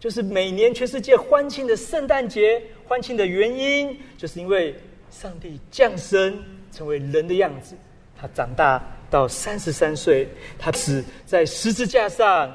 [0.00, 4.74] 就是每年全世界欢庆的圣诞节，欢庆的原因，就是因为
[5.12, 6.36] 上帝降生
[6.72, 7.76] 成为人的样子，
[8.20, 8.82] 他长大。
[9.10, 12.50] 到三十三岁，他死在十字架上，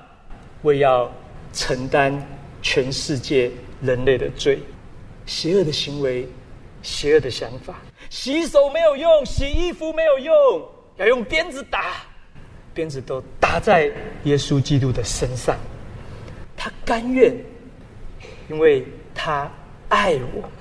[0.63, 1.11] 为要
[1.51, 2.25] 承担
[2.61, 3.51] 全世界
[3.81, 4.59] 人类的罪，
[5.25, 6.25] 邪恶的行为，
[6.81, 7.75] 邪恶的想法。
[8.09, 11.97] 洗手没有用，洗衣服没有用，要用鞭子打，
[12.73, 13.91] 鞭子都打在
[14.23, 15.57] 耶稣基督的身上。
[16.55, 17.35] 他甘愿，
[18.49, 19.51] 因为他
[19.89, 20.51] 爱我们。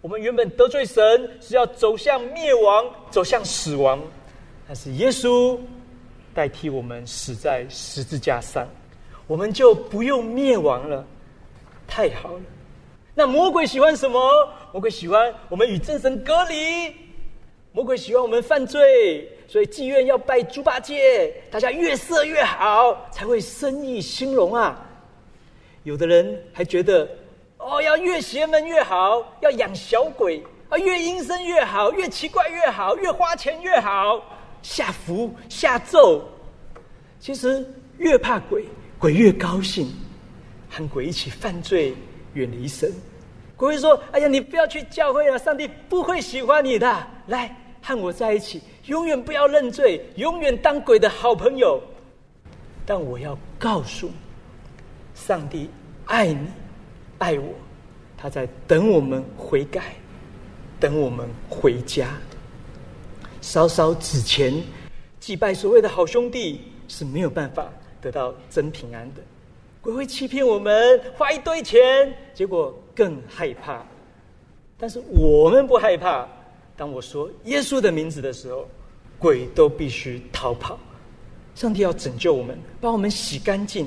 [0.00, 4.00] 我们原本得罪神，是要走向灭亡，走向死亡。
[4.72, 5.58] 但是耶稣
[6.32, 8.68] 代替我们死在十字架上，
[9.26, 11.04] 我们就不用灭亡了，
[11.88, 12.40] 太好了。
[13.12, 14.48] 那魔鬼喜欢什么？
[14.72, 16.94] 魔鬼喜欢我们与真神隔离，
[17.72, 24.80] 魔鬼喜欢我们犯罪，所以妓院要拜猪八戒，大家越色越好，才会生意兴隆啊。
[25.82, 27.08] 有的人还觉得，
[27.58, 34.22] 哦，要越邪门越好，要养小鬼啊，越阴森越好，越奇怪越好，越花钱越好。
[34.62, 36.22] 下符下咒，
[37.18, 37.66] 其实
[37.98, 38.64] 越怕鬼，
[38.98, 39.92] 鬼越高兴，
[40.68, 41.94] 和鬼一起犯罪
[42.34, 42.92] 远离神。
[43.56, 47.06] 鬼会说：“哎呀，你不要去教会了，上帝不会喜欢你的。
[47.26, 51.78] 来和我在一起，永远不要认罪，永远当鬼的好朋友。”
[52.86, 54.14] 但我要告诉你，
[55.14, 55.68] 上帝
[56.06, 56.46] 爱你，
[57.18, 57.52] 爱我，
[58.16, 59.94] 他在等我们悔改，
[60.80, 62.08] 等我们回家。
[63.40, 64.62] 稍稍纸钱，
[65.18, 67.70] 祭拜所谓的好兄弟是没有办法
[68.00, 69.20] 得到真平安的。
[69.80, 71.80] 鬼会欺骗我们，花一堆钱，
[72.34, 73.84] 结果更害怕。
[74.76, 76.28] 但是我们不害怕。
[76.76, 78.66] 当我说耶稣的名字的时候，
[79.18, 80.78] 鬼都必须逃跑。
[81.54, 83.86] 上帝要拯救我们，把我们洗干净，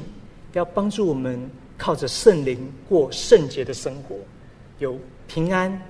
[0.54, 4.16] 要帮助我们靠着圣灵过圣洁的生活，
[4.80, 4.98] 有
[5.28, 5.82] 平安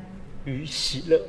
[0.45, 1.19] 与喜乐。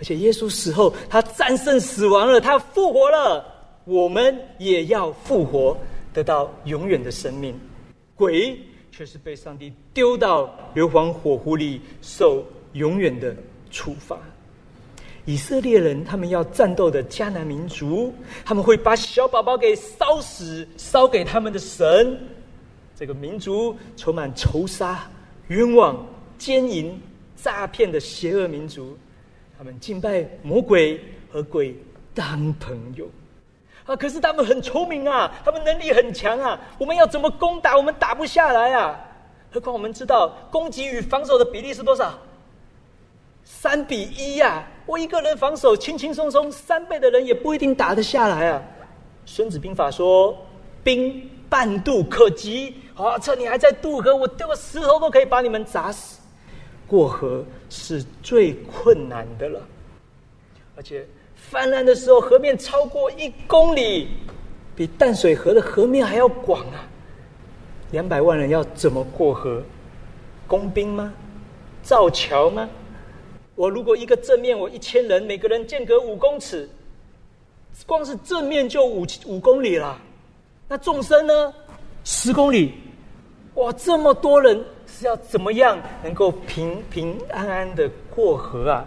[0.00, 3.44] 而且耶稣死后，他战胜死亡了，他复活了，
[3.84, 5.76] 我们也要复活，
[6.12, 7.54] 得到永远的生命。
[8.16, 8.58] 鬼
[8.90, 12.42] 却是被上帝丢到硫磺火湖里，受
[12.72, 13.36] 永远的
[13.70, 14.18] 处罚。
[15.26, 22.18] 以色列人，他们要战斗的迦南民族，他们会把小宝宝给烧死，烧给他们的神。
[22.96, 25.08] 这个民族充满仇杀、
[25.48, 26.06] 冤枉、
[26.38, 26.98] 奸淫、
[27.36, 28.96] 诈骗的邪恶民族，
[29.60, 30.98] 他们敬拜魔鬼
[31.30, 31.76] 和鬼
[32.14, 33.06] 当朋友
[33.84, 33.94] 啊！
[33.94, 37.76] 可是他们很聪明啊，他们能力很强啊，我们要怎么攻打？
[37.76, 38.98] 我们打不下来啊！
[39.52, 42.18] 何况我们知道攻击与防守的比例是多少？
[43.44, 44.66] 三比一呀！
[44.86, 48.62] 我一个人防守轻轻松松，三倍的人也不一定打得下来啊。
[49.26, 50.34] 孙子兵法说
[50.82, 56.18] ：“兵半渡可及。”啊，趁你还在渡河，我丢个石头都可以把你们砸死。
[56.90, 59.60] 过河是最困难的了，
[60.74, 64.08] 而且泛滥的时候，河面超过一公里，
[64.74, 66.82] 比淡水河的河面还要广啊！
[67.92, 69.62] 两百万人要怎么过河？
[70.48, 71.14] 工兵吗？
[71.80, 72.68] 造桥吗？
[73.54, 76.68] 我如果一个正面，我一千人，每个人间隔五公尺，
[77.86, 79.96] 光是正面就五五公里了。
[80.66, 81.54] 那纵深呢？
[82.02, 82.74] 十公里。
[83.54, 84.60] 哇，这么多人
[85.00, 88.84] 是要怎么样能够平平安安的过河啊？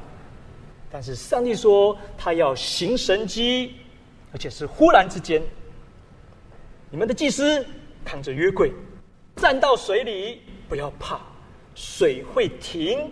[0.92, 3.74] 但是上帝说他要行神迹，
[4.32, 5.42] 而且是忽然之间。
[6.92, 7.66] 你们的祭司
[8.06, 8.72] 扛着约柜，
[9.38, 10.40] 站到水里，
[10.70, 11.20] 不要怕，
[11.74, 13.12] 水会停，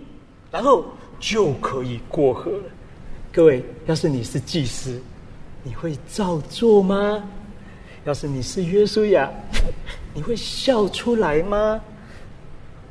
[0.52, 0.86] 然后。
[1.24, 2.64] 就可以过河了。
[3.32, 5.00] 各位，要是你是祭司，
[5.62, 7.24] 你会照做吗？
[8.06, 9.30] 要是你是约书亚，
[10.16, 11.80] 你会笑出来吗？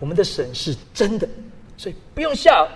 [0.00, 1.28] 我们的神是真的，
[1.76, 2.68] 所以不用笑。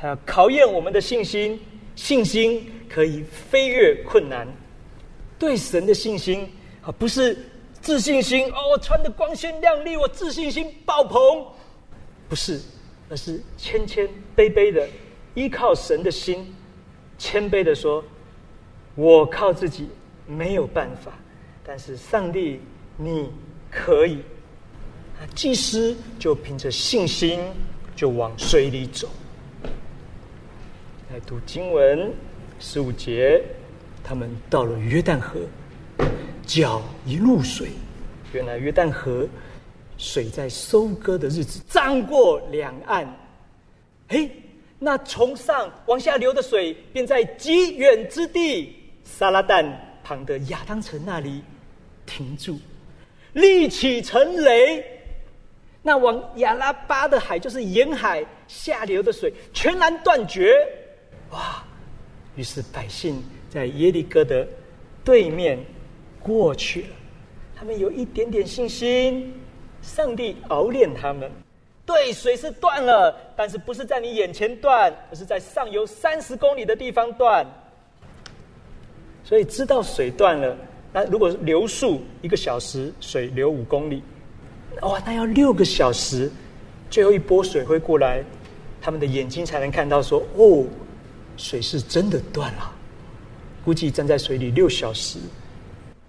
[0.00, 1.60] 他要考验我们的信心，
[1.94, 4.48] 信心可以飞越困难。
[5.38, 6.50] 对神的信心
[6.82, 7.36] 啊，不是
[7.82, 11.44] 自信心哦，我穿的光鲜亮丽，我自信心爆棚，
[12.28, 12.60] 不是。
[13.10, 14.06] 而是谦谦
[14.36, 14.86] 卑卑的
[15.32, 16.54] 依靠神的心，
[17.16, 18.04] 谦卑的说
[18.94, 19.88] ：“我靠自己
[20.26, 21.18] 没有办法，
[21.64, 22.60] 但是上帝
[22.98, 23.30] 你
[23.70, 24.18] 可以。”
[25.34, 27.40] 祭司就凭着信心
[27.94, 29.08] 就往水里走。
[31.10, 32.12] 来读经文
[32.58, 33.42] 十五节，
[34.04, 35.40] 他们到了约旦河，
[36.46, 37.68] 脚一入水，
[38.32, 39.26] 原来约旦河。
[40.00, 43.04] 水在收割的日子涨过两岸，
[44.08, 44.30] 嘿，
[44.78, 49.68] 那从上往下流的水便在极远之地沙拉旦
[50.04, 51.42] 旁的亚当城那里
[52.06, 52.60] 停住，
[53.32, 54.84] 立起成雷。
[55.82, 60.54] 那往亚拉巴的海，就是沿海下流的水全然断绝。
[61.30, 61.64] 哇！
[62.36, 64.46] 于是百姓在耶利哥的
[65.04, 65.58] 对面
[66.22, 66.88] 过去了，
[67.56, 69.34] 他们有一点点信心。
[69.80, 71.30] 上帝熬炼他们，
[71.86, 77.46] 对，水是断了，但是不是在你眼前断，而是在上游三十公里的地方断。
[79.22, 80.56] 所以知道水断了，
[80.92, 84.02] 那如果流速一个小时，水流五公里，
[84.82, 86.30] 哇，那要六个小时，
[86.90, 88.22] 最后一波水会过来，
[88.80, 90.64] 他们的眼睛才能看到说，哦，
[91.36, 92.72] 水是真的断了。
[93.64, 95.18] 估计站在水里六小时，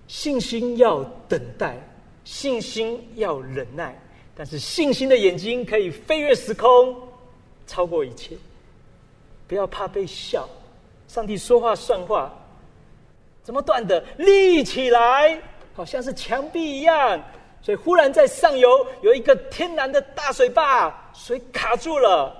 [0.07, 1.77] 信心要等待。
[2.25, 3.97] 信心要忍耐，
[4.35, 6.95] 但是信心的眼睛可以飞越时空，
[7.65, 8.37] 超过一切。
[9.47, 10.47] 不要怕被笑，
[11.07, 12.31] 上帝说话算话。
[13.41, 14.03] 怎么断的？
[14.17, 15.41] 立起来，
[15.73, 17.19] 好像是墙壁一样。
[17.61, 22.35] 所以忽然在上游有一个天然的大水坝，水卡住了，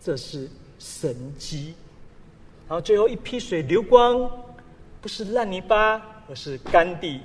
[0.00, 0.48] 这是
[0.78, 1.74] 神机。
[2.68, 4.30] 然后最后一批水流光，
[5.00, 7.20] 不是烂泥巴，而是干地。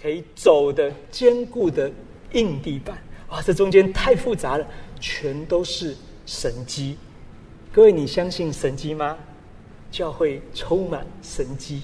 [0.00, 1.90] 可以走的坚固的
[2.34, 2.96] 硬地板，
[3.30, 4.64] 哇，这中间太复杂了，
[5.00, 6.96] 全都是神机。
[7.72, 9.18] 各位，你相信神机吗？
[9.90, 11.82] 教会充满神机，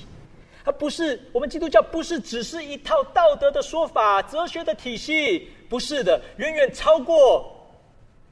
[0.65, 7.55] 它不是我们基督教不是只是一套道德的说法、哲学的体系，不是的，远远超过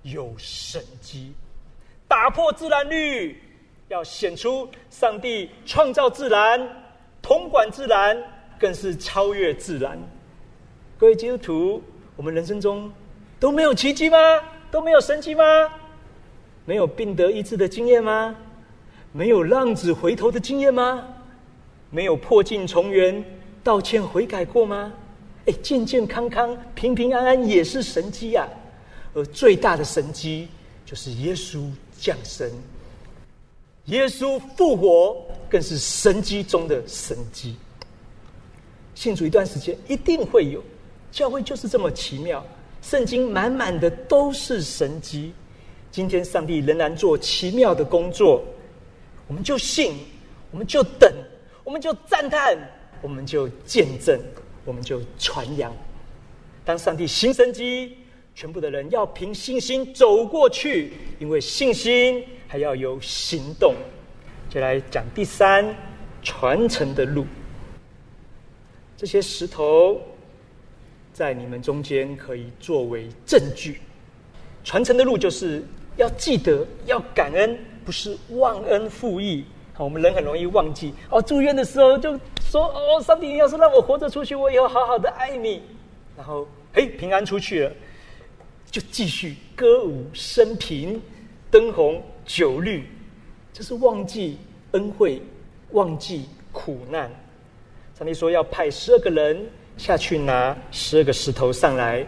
[0.03, 1.35] 有神机，
[2.09, 3.39] 打破自然律，
[3.89, 6.67] 要显出上帝创造自然、
[7.21, 8.17] 统管自然，
[8.59, 9.99] 更是超越自然。
[10.99, 11.83] 各位基督徒，
[12.17, 12.91] 我们人生中
[13.39, 14.19] 都没有奇迹吗？
[14.71, 15.45] 都没有神迹吗？
[16.65, 18.35] 没有病得医治的经验吗？
[19.13, 21.07] 没有浪子回头的经验吗？
[21.95, 23.23] 没有破镜重圆、
[23.63, 24.93] 道歉悔改过吗？
[25.45, 28.49] 哎，健健康康、平平安安也是神迹呀！
[29.13, 30.49] 而最大的神迹
[30.87, 32.51] 就是耶稣降生，
[33.87, 35.17] 耶稣复活
[35.51, 37.57] 更是神迹中的神迹。
[38.95, 40.65] 信主一段时间，一定会有
[41.11, 42.43] 教会就是这么奇妙，
[42.81, 45.35] 圣经满满的都是神迹。
[45.91, 48.43] 今天上帝仍然做奇妙的工作，
[49.27, 49.95] 我们就信，
[50.51, 51.13] 我们就等，
[51.65, 52.57] 我们就赞叹，
[53.01, 54.21] 我们就见证，
[54.65, 55.73] 我们就传扬。
[56.65, 57.97] 当上帝行神迹，
[58.35, 63.75] 全部的人要凭信心走过去，因为信心还要有行动。
[64.49, 65.75] 就来讲第三
[66.23, 67.25] 传承的路，
[68.97, 70.01] 这些石头
[71.13, 73.81] 在你们中间可以作为证据。
[74.65, 75.65] 传承的路就是。
[75.99, 77.55] 要记得要感恩，
[77.85, 79.45] 不是忘恩负义。
[79.79, 80.95] 我们人很容易忘记。
[81.11, 85.63] 哦，住院的时候就说：“哦，上帝，要是让我活着出去，我以后好好的爱你。”
[86.17, 87.73] 然后，嘿，平安出去了，
[88.71, 91.01] 就继续歌舞升平，
[91.51, 92.85] 灯红酒绿，
[93.53, 94.39] 这是忘记
[94.73, 95.21] 恩惠，
[95.71, 97.11] 忘记苦难。
[97.99, 99.45] 上帝说要派十二个人
[99.79, 102.07] 下去拿十二个石头上来，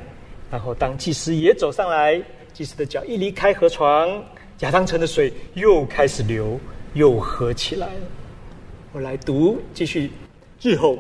[0.51, 2.23] 然后当祭司也走上来。
[2.53, 4.23] 祭司的脚一离开河床，
[4.61, 6.61] 亚当城的水又开始流，
[6.95, 8.01] 又合起来了。
[8.93, 10.11] 我来读，继续。
[10.61, 10.99] 日后，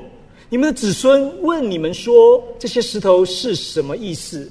[0.50, 4.50] 你们的子孙问你们说：“这些石头是什么意思？”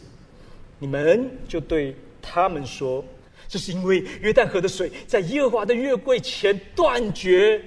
[0.79, 3.03] 你们就对他们说
[3.47, 7.61] ：“这是因为约旦河的水在耶和华的月柜前断绝。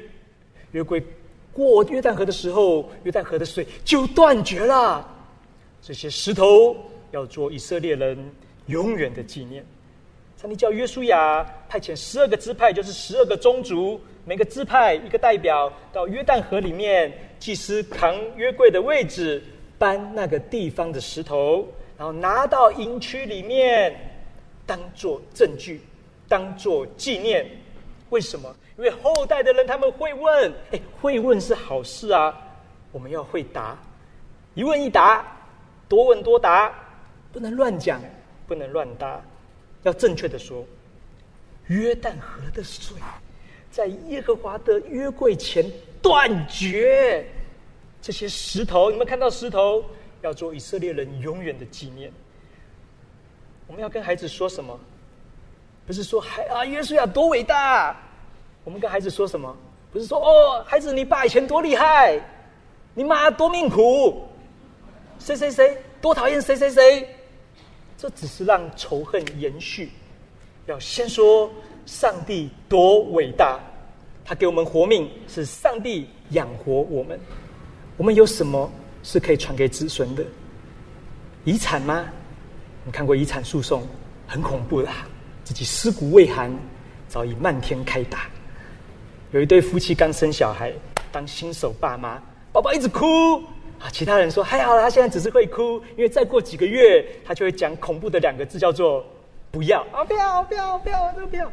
[0.73, 1.03] 月柜
[1.53, 5.09] 过约旦河的时候，约旦河的水就断绝了。
[5.81, 6.77] 这些石头
[7.13, 8.19] 要做以色列人。”
[8.67, 9.65] 永远的纪念。
[10.37, 19.43] 上帝叫约书亚派遣十二个支派，就是十二个宗族，每个支派一个代表到约旦河里面，祭司扛约柜的位置，
[19.79, 21.67] 搬那个地方的石头，
[21.97, 23.99] 然后拿到营区里面，
[24.67, 25.81] 当做证据，
[26.29, 27.47] 当做纪念。
[28.11, 28.55] 为什么？
[28.77, 32.37] 因为后代的人他们会问，哎，会问是好事啊，
[32.93, 33.75] 我们要会答，
[34.55, 35.25] 一问一答，
[35.89, 36.71] 多问多答，
[37.33, 37.99] 不能乱讲。
[38.49, 39.21] 不能乱答，
[39.87, 40.65] 要正确的说，
[41.69, 42.97] 约旦河的水
[43.71, 45.65] 在耶和华的约柜前
[46.03, 47.25] 断绝。
[48.03, 49.85] 这些石头，你们看到石头，
[50.23, 52.13] 要做以色列人永远的纪念。
[53.69, 54.79] 我们要跟孩子说什么？
[55.87, 57.97] 不是说孩啊，耶稣亚多伟大。
[58.65, 59.57] 我们跟孩子说什么？
[59.93, 62.21] 不是说哦，孩子，你爸以前多厉害，
[62.93, 64.27] 你妈多命苦，
[65.21, 67.16] 谁谁谁多讨厌谁谁谁。
[67.99, 69.91] 这只是让仇恨延续。
[70.67, 71.51] 要先说
[71.87, 73.61] 上帝多伟大，
[74.25, 77.19] 他给我们活命，是上帝养活我们。
[77.97, 78.71] 我们有什么
[79.03, 80.25] 是可以传给子孙的？
[81.45, 82.05] 遗产吗？
[82.85, 83.87] 你看过遗产诉讼，
[84.27, 84.91] 很恐怖的，
[85.45, 86.53] 自己尸骨未寒，
[87.09, 88.29] 早已漫天开打。
[89.33, 90.73] 有一对夫妻刚生小孩，
[91.11, 92.21] 当新手爸妈，
[92.53, 93.43] 宝宝一直哭。
[93.79, 93.91] 啊！
[93.93, 99.05] 其他人说还好，他现在只是会哭，因为再过几个月，他就会讲恐怖的两个字，叫做
[99.53, 101.51] “不要啊，不要，不要，不要，都不要。”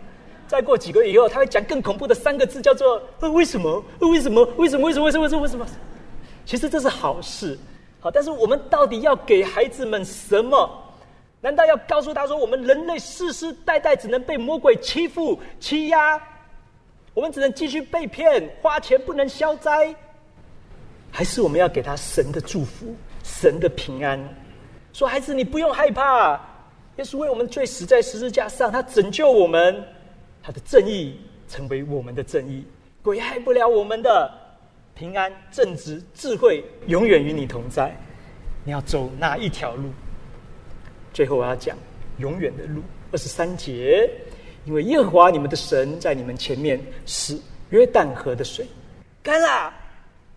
[0.47, 3.01] 再过几个月以后，他会讲更恐怖的三个字，叫做
[3.33, 3.83] “为什么？
[3.99, 4.47] 为什么？
[4.57, 4.85] 为什么？
[4.85, 5.05] 为什么？
[5.05, 5.41] 为什么？
[5.41, 5.65] 为什么？”
[6.45, 7.57] 其实这是好事，
[7.99, 10.69] 好，但是我们到底要给孩子们什么？
[11.41, 16.21] 难道要告诉他说，我们人类世世代代只能被魔鬼欺负、欺压，
[17.13, 19.93] 我们只能继续被骗，花钱不能消灾？
[21.15, 24.19] 还是我们要给他神的祝福，神的平安。
[24.93, 26.31] 说孩子，你不用害怕，
[26.97, 29.79] 耶稣为我们罪死在十字架上，他拯救我们，
[30.41, 32.65] 他的正义成为我们的正义，
[33.03, 34.27] 鬼害不了我们的
[34.95, 37.95] 平安、正直、智慧，永远与你同在。
[38.63, 39.91] 你要走哪一条路？
[41.13, 41.77] 最后我要讲
[42.17, 42.81] 永远的路。
[43.11, 44.09] 二十三节，
[44.65, 47.39] 因为耶和华你们的神在你们前面使
[47.69, 48.65] 约旦河的水
[49.21, 49.71] 干了。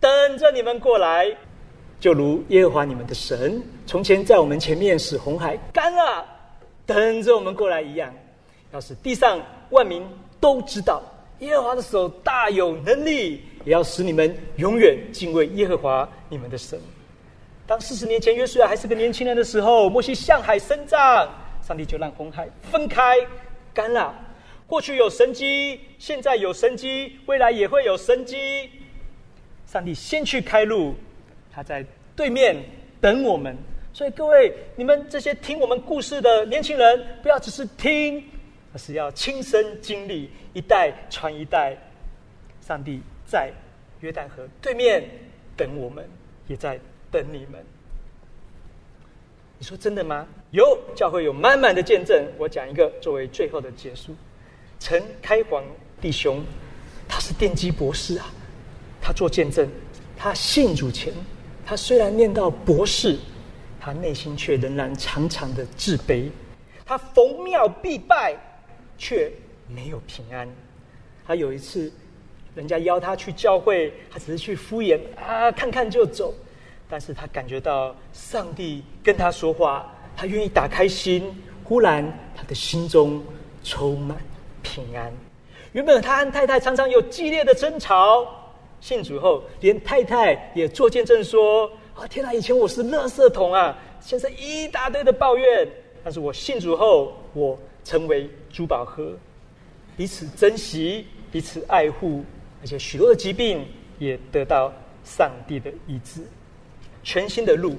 [0.06, 1.26] 等着你们过来，
[1.98, 6.24] 就如耶和华你们的神从前在我们前面使红海干了，
[6.86, 8.14] 等着我们过来一样。
[8.72, 9.40] 要是地上
[9.70, 10.06] 万民
[10.38, 11.02] 都知道
[11.40, 16.78] 耶和华的手大有能力，也要使你们永远敬畏耶和华你们的神。
[17.66, 21.28] 当四十年前约书亚还是个年轻人的时候，摩西向海伸杖，
[21.66, 23.16] 上帝就让红海分开
[23.74, 24.14] 干了。
[24.68, 28.70] 过去有神机，现在有神机，未来也会有神机。
[29.66, 30.94] 上帝先去开路，
[31.52, 32.56] 他在对面
[33.00, 33.56] 等我们。
[33.92, 38.22] 所以各位，你们这些听我们故事的年轻人，不要只是听，
[38.72, 41.76] 而是要亲身经历，一代传一代。
[42.60, 43.50] 上帝在
[44.00, 45.02] 约旦河对面
[45.56, 46.08] 等我们，
[46.46, 46.78] 也在。
[47.08, 47.64] 等你们，
[49.58, 50.26] 你说真的吗？
[50.50, 52.26] 有教会有满满的见证。
[52.36, 54.14] 我讲一个作为最后的结束。
[54.80, 55.64] 陈开皇
[56.00, 56.44] 弟兄，
[57.08, 58.26] 他是电机博士啊，
[59.06, 59.68] 他做见证。
[60.18, 61.12] 他信主前，
[61.64, 63.16] 他虽然念到博士，
[63.78, 66.28] 他内心却仍然常常的自卑。
[66.84, 68.34] 他逢庙必拜，
[68.98, 69.30] 却
[69.68, 70.48] 没有平安。
[71.24, 71.92] 他有一次，
[72.56, 76.34] 人家邀他去教会，他只是去敷衍啊，看看就走。
[76.88, 81.32] 但是他感觉到上帝跟他说话，他愿意打开心。
[81.62, 82.04] 忽然，
[82.34, 83.22] 他的心中
[83.62, 84.18] 充满
[84.64, 85.12] 平安。
[85.72, 88.45] 原本他和太太常常有激烈的争吵，
[88.86, 92.32] 信主后，连太太也做见证说：“啊，天哪！
[92.32, 95.68] 以前我是垃圾桶啊，现在一大堆的抱怨。
[96.04, 99.12] 但是我信主后，我成为珠宝盒，
[99.96, 102.24] 彼此珍惜，彼此爱护，
[102.60, 103.66] 而且许多的疾病
[103.98, 104.72] 也得到
[105.02, 106.20] 上帝的医治。”
[107.02, 107.74] 全新的路，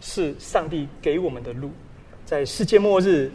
[0.00, 1.70] 是上帝给我们的路。
[2.24, 3.30] 在世界末日，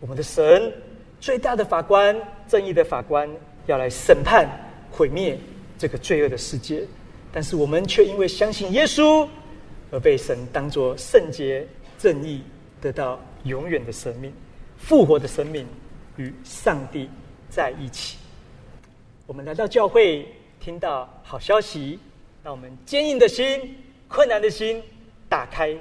[0.00, 0.72] 我们的神
[1.20, 2.18] 最大的法官、
[2.48, 3.28] 正义的法官
[3.66, 4.48] 要来审判、
[4.90, 5.38] 毁灭
[5.84, 6.82] 这个罪恶的世界。
[7.30, 9.28] 但是我们却因为相信耶稣，
[9.90, 11.66] 而被神当作圣洁、
[11.98, 12.40] 正义，
[12.80, 14.32] 得到永远的生命、
[14.78, 15.66] 复活的生命，
[16.16, 17.10] 与上帝
[17.50, 18.16] 在一起。
[19.26, 20.26] 我们来到教会，
[20.58, 21.98] 听到好消息，
[22.42, 23.76] 让我们坚硬的心。
[24.08, 24.82] 困难的心
[25.28, 25.76] 打开，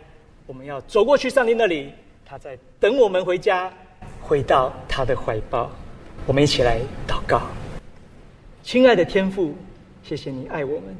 [0.46, 1.94] 我们要走过去上帝那里，
[2.26, 3.72] 他在等我们回家，
[4.22, 5.72] 回到他的怀抱。
[6.28, 7.42] 我们一起来祷告，
[8.64, 9.54] 亲爱的天父，
[10.04, 10.94] 谢谢你爱我们，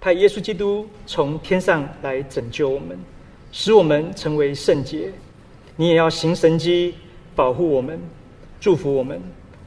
[0.00, 2.96] 派耶稣基督从天上来拯救我们，
[3.50, 5.12] 使我们成为圣洁。
[5.74, 6.94] 你也要行神迹，
[7.34, 7.98] 保护我们，
[8.60, 9.20] 祝福我们。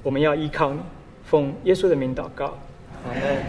[0.04, 0.80] 我们要依靠你，
[1.26, 2.58] 奉耶稣的名祷告，
[3.06, 3.44] 阿门。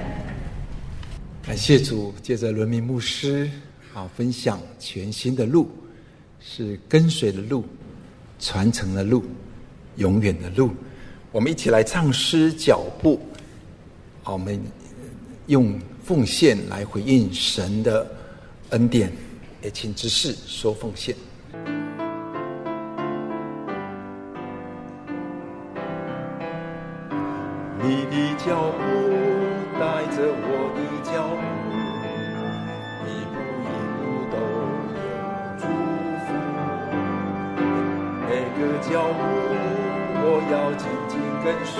[1.40, 3.48] 感谢主，借着伦明牧师
[3.94, 5.70] 啊分享全新的路，
[6.40, 7.64] 是跟随的路，
[8.40, 9.22] 传承的路，
[9.98, 10.70] 永远的路。
[11.30, 13.20] 我们一起来唱诗脚步，
[14.24, 14.60] 好，我们
[15.48, 18.06] 用奉献来回应神的
[18.70, 19.12] 恩典，
[19.62, 21.16] 也请执事说奉献。
[27.80, 28.78] 你的脚步
[29.78, 30.78] 带着我的。
[31.08, 31.42] 脚步，
[33.08, 33.34] 一步
[33.64, 33.98] 一步
[34.30, 34.36] 都
[34.92, 35.06] 有
[35.56, 35.62] 祝
[36.26, 36.28] 福。
[38.28, 39.18] 每个脚步，
[40.20, 41.74] 我要紧紧跟随，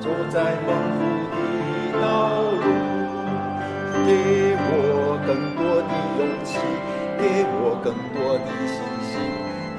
[0.00, 0.70] 走在梦
[2.04, 2.12] 道
[2.60, 2.68] 路。
[4.04, 4.12] 给
[4.68, 6.52] 我更多的勇气，
[7.16, 7.22] 给
[7.56, 8.76] 我更多的信
[9.08, 9.12] 心，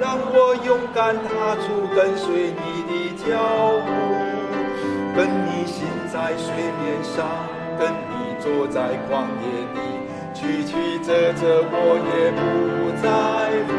[0.02, 1.30] 让我勇敢踏
[1.62, 3.30] 出跟随你的脚
[3.86, 3.88] 步，
[5.16, 6.50] 跟你行在水
[6.82, 7.30] 面上。
[7.78, 9.46] 跟你坐在旷野
[9.76, 9.78] 里，
[10.34, 10.72] 曲曲
[11.04, 12.40] 折折我也不
[13.04, 13.06] 在
[13.68, 13.70] 乎。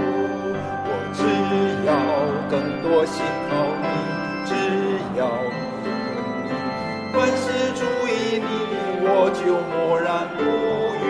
[0.85, 1.19] 我只
[1.89, 1.91] 要
[2.51, 3.53] 更多信靠
[9.19, 9.41] 我就
[9.73, 10.43] 默然不
[11.01, 11.09] 语。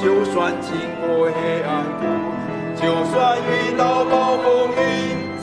[0.00, 0.72] 就算经
[1.02, 2.02] 过黑暗谷，
[2.80, 2.82] 就
[3.12, 4.78] 算遇到暴风雨，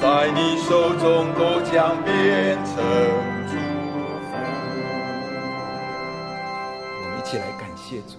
[0.01, 2.73] 在你手中都将变成
[6.99, 7.23] 我们一。
[7.23, 8.15] 起来感谢主，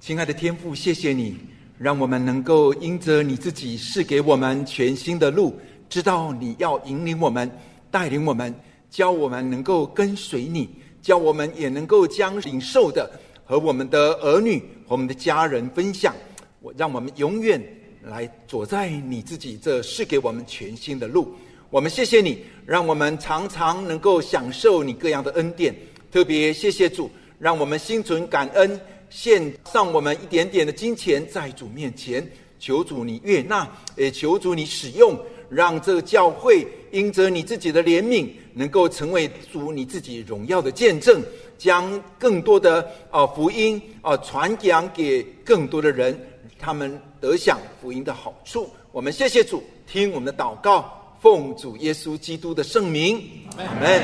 [0.00, 1.38] 亲爱的天父，谢谢你，
[1.78, 5.56] 让我们能够因着你自己是给我们全新的路，
[5.88, 7.48] 知道你要引领我们，
[7.92, 8.52] 带领我们，
[8.90, 10.68] 教我们能够跟随你，
[11.08, 13.10] 叫我们也能够将领受的
[13.42, 16.14] 和我们的儿女和我们的家人分享。
[16.60, 17.58] 我让我们永远
[18.02, 21.34] 来走在你自己这是给我们全新的路。
[21.70, 25.74] 我们谢谢你，让我们常常能够享受你各样的恩典，
[26.12, 27.10] 特别谢谢主。
[27.38, 28.78] 让我们心存感恩，
[29.08, 41.22] 献上我们一点点的金钱在主面前，求主你悦纳，也求主你使用，让这个教会因着你自己的怜悯，能够成为主你自己荣耀的见证，
[41.56, 46.18] 将更多的啊福音啊传讲给更多的人，
[46.58, 48.68] 他们得享福音的好处。
[48.92, 53.22] 我们谢谢主，听我们的祷告，奉主耶稣基督的圣名，
[53.56, 54.02] 阿门。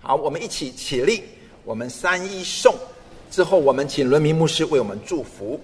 [0.00, 1.22] 好，我们一起起立，
[1.64, 2.74] 我们三一颂
[3.30, 5.60] 之后，我们请伦明牧师为我们祝福。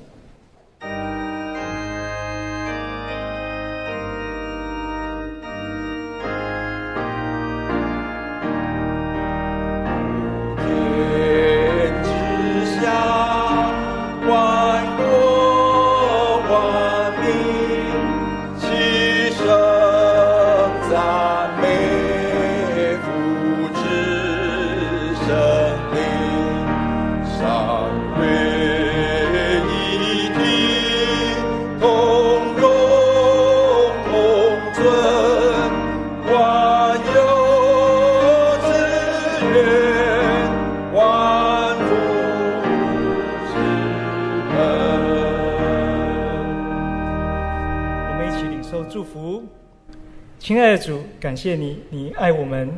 [51.32, 52.70] 感谢你，你爱我们，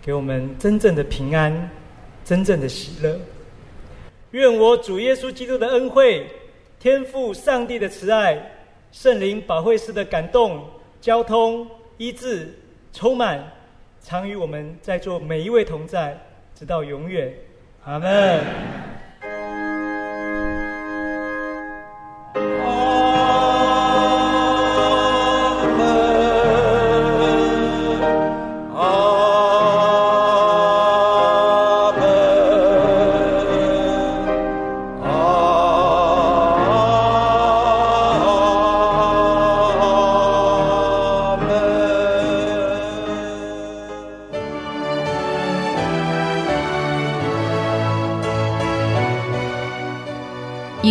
[0.00, 1.68] 给我们真正的平安，
[2.24, 3.18] 真正的喜乐。
[4.30, 6.24] 愿我主耶稣基督的恩惠、
[6.78, 8.40] 天赋上帝的慈爱、
[8.92, 10.64] 圣灵保惠师的感动、
[11.00, 12.56] 交通、医治、
[12.92, 13.44] 充满，
[14.00, 16.16] 常与我们在座每一位同在，
[16.54, 17.34] 直到永远。
[17.82, 18.91] 阿门。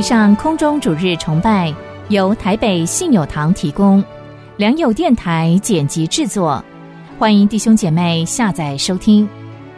[0.01, 1.73] 上空中主日崇拜
[2.09, 4.03] 由台北信友堂提供，
[4.57, 6.63] 良友电台剪辑制作，
[7.19, 9.27] 欢迎弟兄姐妹下载收听。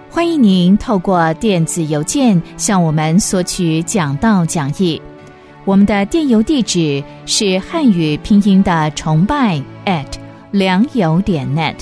[0.09, 5.01] 欢迎您透过电子邮件向我们索取讲道讲义。
[5.65, 10.05] 我们的电邮地址是汉语拼音的崇拜 at
[10.51, 11.75] 良友点 net，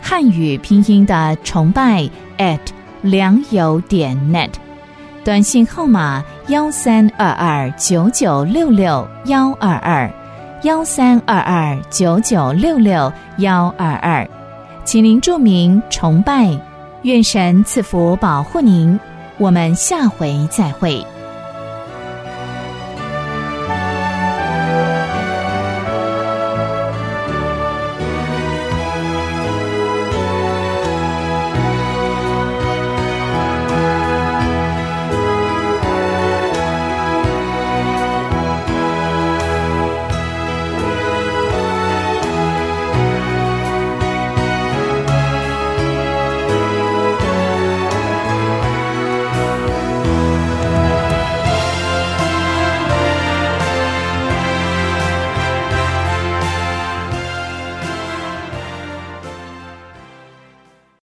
[0.00, 2.08] 汉语拼音的崇拜
[2.38, 2.60] at
[3.02, 4.50] 良友点 net。
[5.22, 10.12] 短信号码幺三二二九九六六幺二二，
[10.62, 14.28] 幺三二二九九六六幺二二，
[14.84, 16.50] 请您注明崇拜，
[17.00, 19.00] 愿神赐福保护您，
[19.38, 21.02] 我们下回再会。